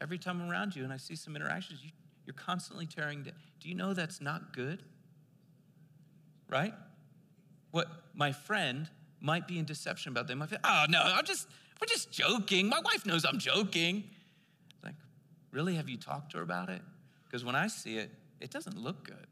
every 0.00 0.18
time 0.18 0.40
I'm 0.40 0.48
around 0.48 0.76
you 0.76 0.84
and 0.84 0.92
I 0.92 0.98
see 0.98 1.16
some 1.16 1.34
interactions, 1.34 1.82
you, 1.82 1.90
you're 2.24 2.34
constantly 2.34 2.86
tearing 2.86 3.24
down. 3.24 3.34
Do 3.58 3.68
you 3.68 3.74
know 3.74 3.92
that's 3.92 4.20
not 4.20 4.52
good? 4.52 4.84
Right? 6.48 6.74
What 7.72 7.88
my 8.14 8.30
friend 8.30 8.88
might 9.20 9.48
be 9.48 9.58
in 9.58 9.64
deception 9.64 10.12
about 10.12 10.26
them. 10.26 10.42
I 10.42 10.46
feel, 10.46 10.58
oh 10.64 10.84
no, 10.88 11.02
I'm 11.02 11.24
just, 11.24 11.48
we're 11.80 11.86
just 11.86 12.10
joking. 12.10 12.68
My 12.68 12.80
wife 12.80 13.06
knows 13.06 13.24
I'm 13.24 13.38
joking. 13.38 14.04
Like, 14.84 14.94
really, 15.52 15.74
have 15.74 15.88
you 15.88 15.96
talked 15.96 16.32
to 16.32 16.38
her 16.38 16.42
about 16.42 16.68
it? 16.68 16.82
Because 17.24 17.44
when 17.44 17.54
I 17.54 17.66
see 17.66 17.98
it, 17.98 18.10
it 18.40 18.50
doesn't 18.50 18.76
look 18.76 19.04
good. 19.04 19.26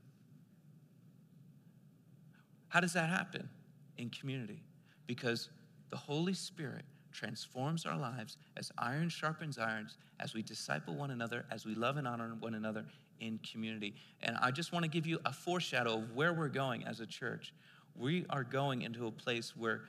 How 2.68 2.80
does 2.80 2.92
that 2.94 3.08
happen? 3.08 3.48
In 3.96 4.10
community. 4.10 4.62
Because 5.06 5.48
the 5.90 5.96
Holy 5.96 6.34
Spirit 6.34 6.84
transforms 7.12 7.86
our 7.86 7.96
lives 7.96 8.36
as 8.56 8.70
iron 8.76 9.08
sharpens 9.08 9.58
irons, 9.58 9.96
as 10.20 10.34
we 10.34 10.42
disciple 10.42 10.94
one 10.94 11.10
another, 11.10 11.46
as 11.50 11.64
we 11.64 11.74
love 11.74 11.96
and 11.96 12.06
honor 12.06 12.34
one 12.38 12.54
another 12.54 12.84
in 13.20 13.38
community. 13.50 13.94
And 14.22 14.36
I 14.42 14.50
just 14.50 14.72
want 14.72 14.84
to 14.84 14.90
give 14.90 15.06
you 15.06 15.18
a 15.24 15.32
foreshadow 15.32 15.94
of 15.94 16.14
where 16.14 16.34
we're 16.34 16.48
going 16.48 16.84
as 16.84 17.00
a 17.00 17.06
church. 17.06 17.54
We 17.98 18.26
are 18.30 18.44
going 18.44 18.82
into 18.82 19.06
a 19.06 19.12
place 19.12 19.56
where 19.56 19.82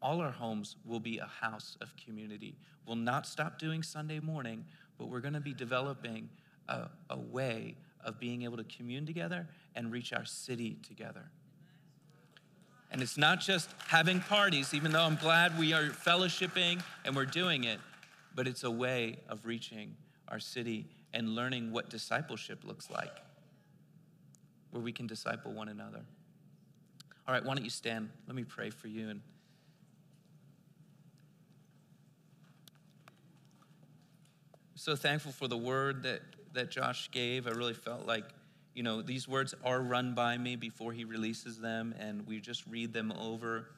all 0.00 0.20
our 0.20 0.30
homes 0.30 0.76
will 0.84 1.00
be 1.00 1.18
a 1.18 1.26
house 1.26 1.76
of 1.80 1.92
community. 1.96 2.54
We'll 2.86 2.96
not 2.96 3.26
stop 3.26 3.58
doing 3.58 3.82
Sunday 3.82 4.20
morning 4.20 4.64
but 4.98 5.08
we're 5.08 5.20
going 5.20 5.34
to 5.34 5.40
be 5.40 5.54
developing 5.54 6.28
a, 6.68 6.88
a 7.08 7.16
way 7.16 7.76
of 8.04 8.18
being 8.18 8.42
able 8.42 8.56
to 8.56 8.64
commune 8.64 9.06
together 9.06 9.48
and 9.74 9.90
reach 9.90 10.12
our 10.12 10.24
city 10.24 10.76
together. 10.86 11.30
And 12.90 13.02
it's 13.02 13.16
not 13.16 13.40
just 13.40 13.70
having 13.86 14.20
parties, 14.20 14.74
even 14.74 14.92
though 14.92 15.02
I'm 15.02 15.16
glad 15.16 15.58
we 15.58 15.72
are 15.72 15.84
fellowshipping 15.84 16.82
and 17.04 17.14
we're 17.14 17.26
doing 17.26 17.64
it, 17.64 17.80
but 18.34 18.48
it's 18.48 18.64
a 18.64 18.70
way 18.70 19.18
of 19.28 19.46
reaching 19.46 19.94
our 20.28 20.40
city 20.40 20.86
and 21.12 21.34
learning 21.34 21.70
what 21.70 21.90
discipleship 21.90 22.64
looks 22.64 22.90
like, 22.90 23.12
where 24.70 24.82
we 24.82 24.92
can 24.92 25.06
disciple 25.06 25.52
one 25.52 25.68
another. 25.68 26.00
All 27.28 27.34
right, 27.34 27.44
why 27.44 27.54
don't 27.54 27.62
you 27.62 27.68
stand? 27.68 28.08
Let 28.26 28.34
me 28.34 28.44
pray 28.44 28.70
for 28.70 28.88
you 28.88 29.10
and 29.10 29.20
so 34.74 34.96
thankful 34.96 35.32
for 35.32 35.46
the 35.46 35.56
word 35.56 36.04
that, 36.04 36.22
that 36.54 36.70
Josh 36.70 37.10
gave. 37.10 37.46
I 37.46 37.50
really 37.50 37.74
felt 37.74 38.06
like, 38.06 38.24
you 38.74 38.82
know, 38.82 39.02
these 39.02 39.28
words 39.28 39.54
are 39.62 39.82
run 39.82 40.14
by 40.14 40.38
me 40.38 40.56
before 40.56 40.94
he 40.94 41.04
releases 41.04 41.58
them, 41.58 41.94
and 41.98 42.26
we 42.26 42.40
just 42.40 42.66
read 42.66 42.94
them 42.94 43.12
over. 43.12 43.68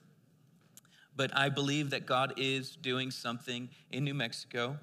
But 1.16 1.36
I 1.36 1.48
believe 1.48 1.90
that 1.90 2.06
God 2.06 2.34
is 2.36 2.76
doing 2.76 3.10
something 3.10 3.68
in 3.90 4.04
New 4.04 4.14
Mexico, 4.14 4.78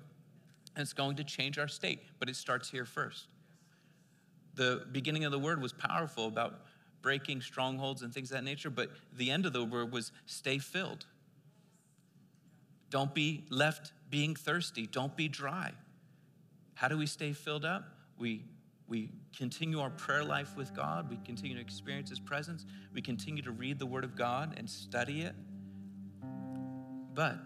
and 0.75 0.81
it's 0.81 0.91
going 0.91 1.15
to 1.15 1.23
change 1.23 1.57
our 1.57 1.69
state, 1.69 2.01
but 2.19 2.27
it 2.27 2.35
starts 2.35 2.69
here 2.69 2.83
first. 2.83 3.27
The 4.55 4.85
beginning 4.91 5.23
of 5.23 5.31
the 5.31 5.39
word 5.39 5.61
was 5.61 5.71
powerful 5.71 6.27
about 6.27 6.59
breaking 7.01 7.41
strongholds 7.41 8.01
and 8.01 8.13
things 8.13 8.31
of 8.31 8.37
that 8.37 8.43
nature, 8.43 8.69
but 8.69 8.89
the 9.13 9.31
end 9.31 9.45
of 9.45 9.53
the 9.53 9.63
word 9.63 9.91
was 9.91 10.11
stay 10.25 10.57
filled. 10.57 11.05
Don't 12.89 13.13
be 13.13 13.43
left 13.49 13.91
being 14.09 14.35
thirsty, 14.35 14.87
don't 14.87 15.15
be 15.15 15.27
dry. 15.27 15.71
How 16.75 16.87
do 16.87 16.97
we 16.97 17.07
stay 17.07 17.33
filled 17.33 17.65
up? 17.65 17.83
We, 18.17 18.43
we 18.87 19.09
continue 19.35 19.79
our 19.79 19.89
prayer 19.89 20.23
life 20.23 20.55
with 20.55 20.75
God. 20.75 21.09
We 21.09 21.17
continue 21.25 21.55
to 21.55 21.61
experience 21.61 22.09
His 22.09 22.19
presence. 22.19 22.65
We 22.93 23.01
continue 23.01 23.41
to 23.43 23.51
read 23.51 23.79
the 23.79 23.85
Word 23.85 24.03
of 24.03 24.15
God 24.15 24.53
and 24.57 24.69
study 24.69 25.21
it. 25.21 25.33
But 27.13 27.37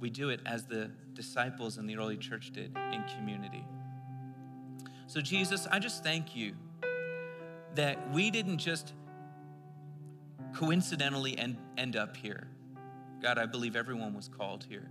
we 0.00 0.10
do 0.10 0.30
it 0.30 0.40
as 0.44 0.64
the 0.66 0.90
disciples 1.14 1.78
in 1.78 1.86
the 1.86 1.96
early 1.96 2.16
church 2.16 2.50
did 2.52 2.76
in 2.92 3.04
community. 3.16 3.64
So, 5.06 5.20
Jesus, 5.20 5.68
I 5.70 5.78
just 5.78 6.02
thank 6.02 6.34
you 6.34 6.54
that 7.76 8.10
we 8.12 8.30
didn't 8.30 8.58
just 8.58 8.92
coincidentally 10.54 11.38
end, 11.38 11.56
end 11.76 11.96
up 11.96 12.16
here. 12.16 12.48
God, 13.22 13.38
I 13.38 13.46
believe 13.46 13.76
everyone 13.76 14.14
was 14.14 14.28
called 14.28 14.64
here. 14.68 14.88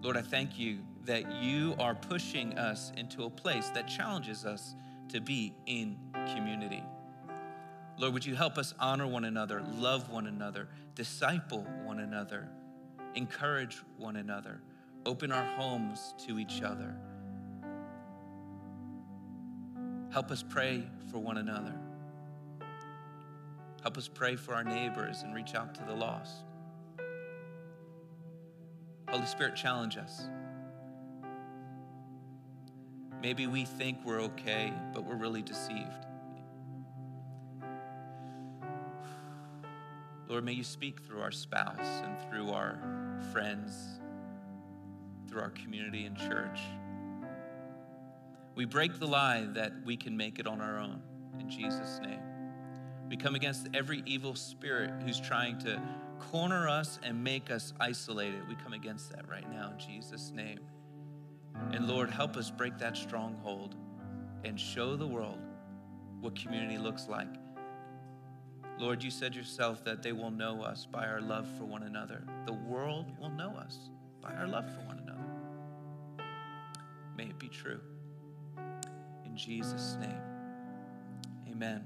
Lord, 0.00 0.16
I 0.16 0.22
thank 0.22 0.58
you 0.58 0.78
that 1.04 1.32
you 1.42 1.74
are 1.78 1.94
pushing 1.94 2.58
us 2.58 2.92
into 2.96 3.24
a 3.24 3.30
place 3.30 3.68
that 3.70 3.86
challenges 3.86 4.44
us 4.44 4.74
to 5.08 5.20
be 5.20 5.54
in 5.66 5.96
community. 6.34 6.82
Lord, 7.98 8.14
would 8.14 8.26
you 8.26 8.34
help 8.34 8.58
us 8.58 8.74
honor 8.80 9.06
one 9.06 9.24
another, 9.24 9.62
love 9.76 10.10
one 10.10 10.26
another, 10.26 10.68
disciple 10.94 11.66
one 11.84 12.00
another, 12.00 12.48
encourage 13.14 13.82
one 13.96 14.16
another, 14.16 14.60
Open 15.04 15.32
our 15.32 15.44
homes 15.56 16.14
to 16.26 16.38
each 16.38 16.62
other. 16.62 16.94
Help 20.12 20.30
us 20.30 20.44
pray 20.46 20.82
for 21.10 21.18
one 21.18 21.38
another. 21.38 21.72
Help 23.80 23.96
us 23.96 24.08
pray 24.08 24.36
for 24.36 24.54
our 24.54 24.62
neighbors 24.62 25.22
and 25.22 25.34
reach 25.34 25.54
out 25.54 25.74
to 25.74 25.82
the 25.84 25.94
lost. 25.94 26.44
Holy 29.08 29.24
Spirit, 29.24 29.56
challenge 29.56 29.96
us. 29.96 30.24
Maybe 33.22 33.46
we 33.46 33.64
think 33.64 33.98
we're 34.04 34.20
okay, 34.20 34.70
but 34.92 35.04
we're 35.04 35.16
really 35.16 35.40
deceived. 35.42 36.06
Lord, 40.28 40.44
may 40.44 40.52
you 40.52 40.64
speak 40.64 41.00
through 41.00 41.22
our 41.22 41.32
spouse 41.32 42.02
and 42.04 42.18
through 42.28 42.50
our 42.50 42.78
friends, 43.32 44.00
through 45.28 45.40
our 45.40 45.50
community 45.50 46.04
and 46.04 46.18
church. 46.18 46.60
We 48.54 48.64
break 48.66 48.98
the 48.98 49.06
lie 49.06 49.46
that 49.54 49.72
we 49.84 49.96
can 49.96 50.16
make 50.16 50.38
it 50.38 50.46
on 50.46 50.60
our 50.60 50.78
own 50.78 51.00
in 51.40 51.48
Jesus' 51.48 51.98
name. 52.02 52.20
We 53.08 53.16
come 53.16 53.34
against 53.34 53.68
every 53.74 54.02
evil 54.06 54.34
spirit 54.34 54.90
who's 55.04 55.20
trying 55.20 55.58
to 55.60 55.80
corner 56.18 56.68
us 56.68 56.98
and 57.02 57.22
make 57.22 57.50
us 57.50 57.72
isolated. 57.80 58.46
We 58.48 58.54
come 58.54 58.72
against 58.72 59.10
that 59.12 59.28
right 59.28 59.50
now 59.50 59.72
in 59.72 59.78
Jesus' 59.78 60.32
name. 60.34 60.60
And 61.72 61.86
Lord, 61.86 62.10
help 62.10 62.36
us 62.36 62.50
break 62.50 62.78
that 62.78 62.96
stronghold 62.96 63.76
and 64.44 64.58
show 64.58 64.96
the 64.96 65.06
world 65.06 65.38
what 66.20 66.34
community 66.38 66.78
looks 66.78 67.08
like. 67.08 67.28
Lord, 68.78 69.02
you 69.02 69.10
said 69.10 69.34
yourself 69.34 69.84
that 69.84 70.02
they 70.02 70.12
will 70.12 70.30
know 70.30 70.62
us 70.62 70.86
by 70.86 71.06
our 71.06 71.20
love 71.20 71.46
for 71.58 71.64
one 71.64 71.82
another. 71.82 72.24
The 72.46 72.52
world 72.52 73.12
will 73.20 73.30
know 73.30 73.54
us 73.56 73.90
by 74.20 74.32
our 74.34 74.46
love 74.46 74.64
for 74.72 74.80
one 74.86 74.98
another. 74.98 75.18
May 77.16 77.24
it 77.24 77.38
be 77.38 77.48
true. 77.48 77.80
In 79.32 79.38
Jesus' 79.38 79.96
name, 79.98 80.20
amen. 81.50 81.82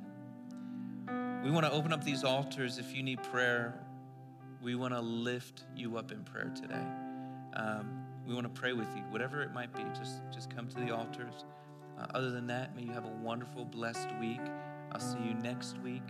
We 1.45 1.53
want 1.53 1.65
to 1.65 1.71
open 1.71 1.93
up 1.93 2.03
these 2.03 2.25
altars. 2.25 2.79
If 2.79 2.93
you 2.93 3.05
need 3.05 3.23
prayer, 3.23 3.79
we 4.61 4.75
want 4.75 4.95
to 4.95 5.01
lift 5.01 5.63
you 5.77 5.97
up 5.97 6.11
in 6.11 6.25
prayer 6.25 6.51
today. 6.57 6.83
Um, 7.55 8.05
we 8.27 8.35
want 8.35 8.53
to 8.53 8.61
pray 8.61 8.73
with 8.73 8.89
you, 8.97 9.03
whatever 9.11 9.43
it 9.43 9.55
might 9.55 9.73
be. 9.73 9.85
Just, 9.97 10.23
just 10.35 10.53
come 10.53 10.67
to 10.67 10.75
the 10.75 10.91
altars. 10.91 11.45
Uh, 11.97 12.07
other 12.15 12.33
than 12.33 12.49
that, 12.49 12.75
may 12.75 12.83
you 12.83 12.91
have 12.91 13.05
a 13.05 13.15
wonderful, 13.23 13.65
blessed 13.65 14.09
week. 14.19 14.41
I'll 14.91 14.99
see 14.99 15.19
you 15.25 15.35
next 15.35 15.79
week. 15.85 16.03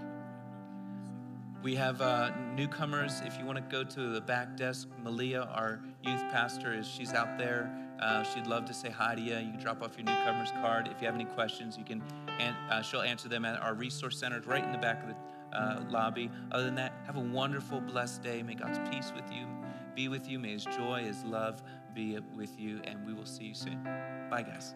We 1.63 1.75
have 1.75 2.01
uh, 2.01 2.31
newcomers. 2.55 3.21
If 3.27 3.39
you 3.39 3.45
want 3.45 3.59
to 3.59 3.65
go 3.71 3.85
to 3.85 4.09
the 4.09 4.23
back 4.23 4.57
desk, 4.57 4.89
Malia, 5.05 5.43
our 5.53 5.83
youth 6.03 6.23
pastor, 6.31 6.73
is 6.73 6.89
she's 6.89 7.13
out 7.13 7.37
there. 7.37 7.86
Uh, 8.01 8.23
she'd 8.23 8.47
love 8.47 8.65
to 8.67 8.75
say 8.75 8.91
hi 8.91 9.15
to 9.15 9.21
you. 9.21 9.37
You 9.37 9.53
can 9.53 9.61
drop 9.61 9.83
off 9.83 9.97
your 9.97 10.05
newcomers 10.05 10.51
card. 10.53 10.89
If 10.89 11.01
you 11.01 11.07
have 11.07 11.15
any 11.15 11.25
questions, 11.25 11.77
you 11.77 11.85
can. 11.85 12.03
And 12.39 12.55
uh, 12.71 12.83
she'll 12.83 13.03
answer 13.03 13.29
them 13.29 13.45
at 13.45 13.61
our 13.61 13.75
resource 13.75 14.19
center, 14.19 14.41
right 14.41 14.63
in 14.63 14.73
the 14.73 14.79
back 14.79 15.03
of 15.03 15.09
the 15.09 15.59
uh, 15.59 15.85
lobby. 15.89 16.31
Other 16.53 16.65
than 16.65 16.75
that, 16.77 16.93
have 17.07 17.17
a 17.17 17.21
wonderful, 17.21 17.81
blessed 17.81 18.23
day. 18.23 18.43
May 18.43 18.55
God's 18.55 18.79
peace 18.91 19.13
with 19.15 19.31
you, 19.33 19.47
be 19.95 20.09
with 20.09 20.29
you. 20.29 20.39
May 20.39 20.53
His 20.53 20.65
joy, 20.65 21.05
His 21.05 21.25
love 21.25 21.63
be 21.95 22.19
with 22.35 22.59
you, 22.61 22.81
and 22.85 23.05
we 23.07 23.15
will 23.15 23.27
see 23.27 23.45
you 23.45 23.55
soon. 23.55 23.83
Bye, 24.31 24.43
guys. 24.43 24.75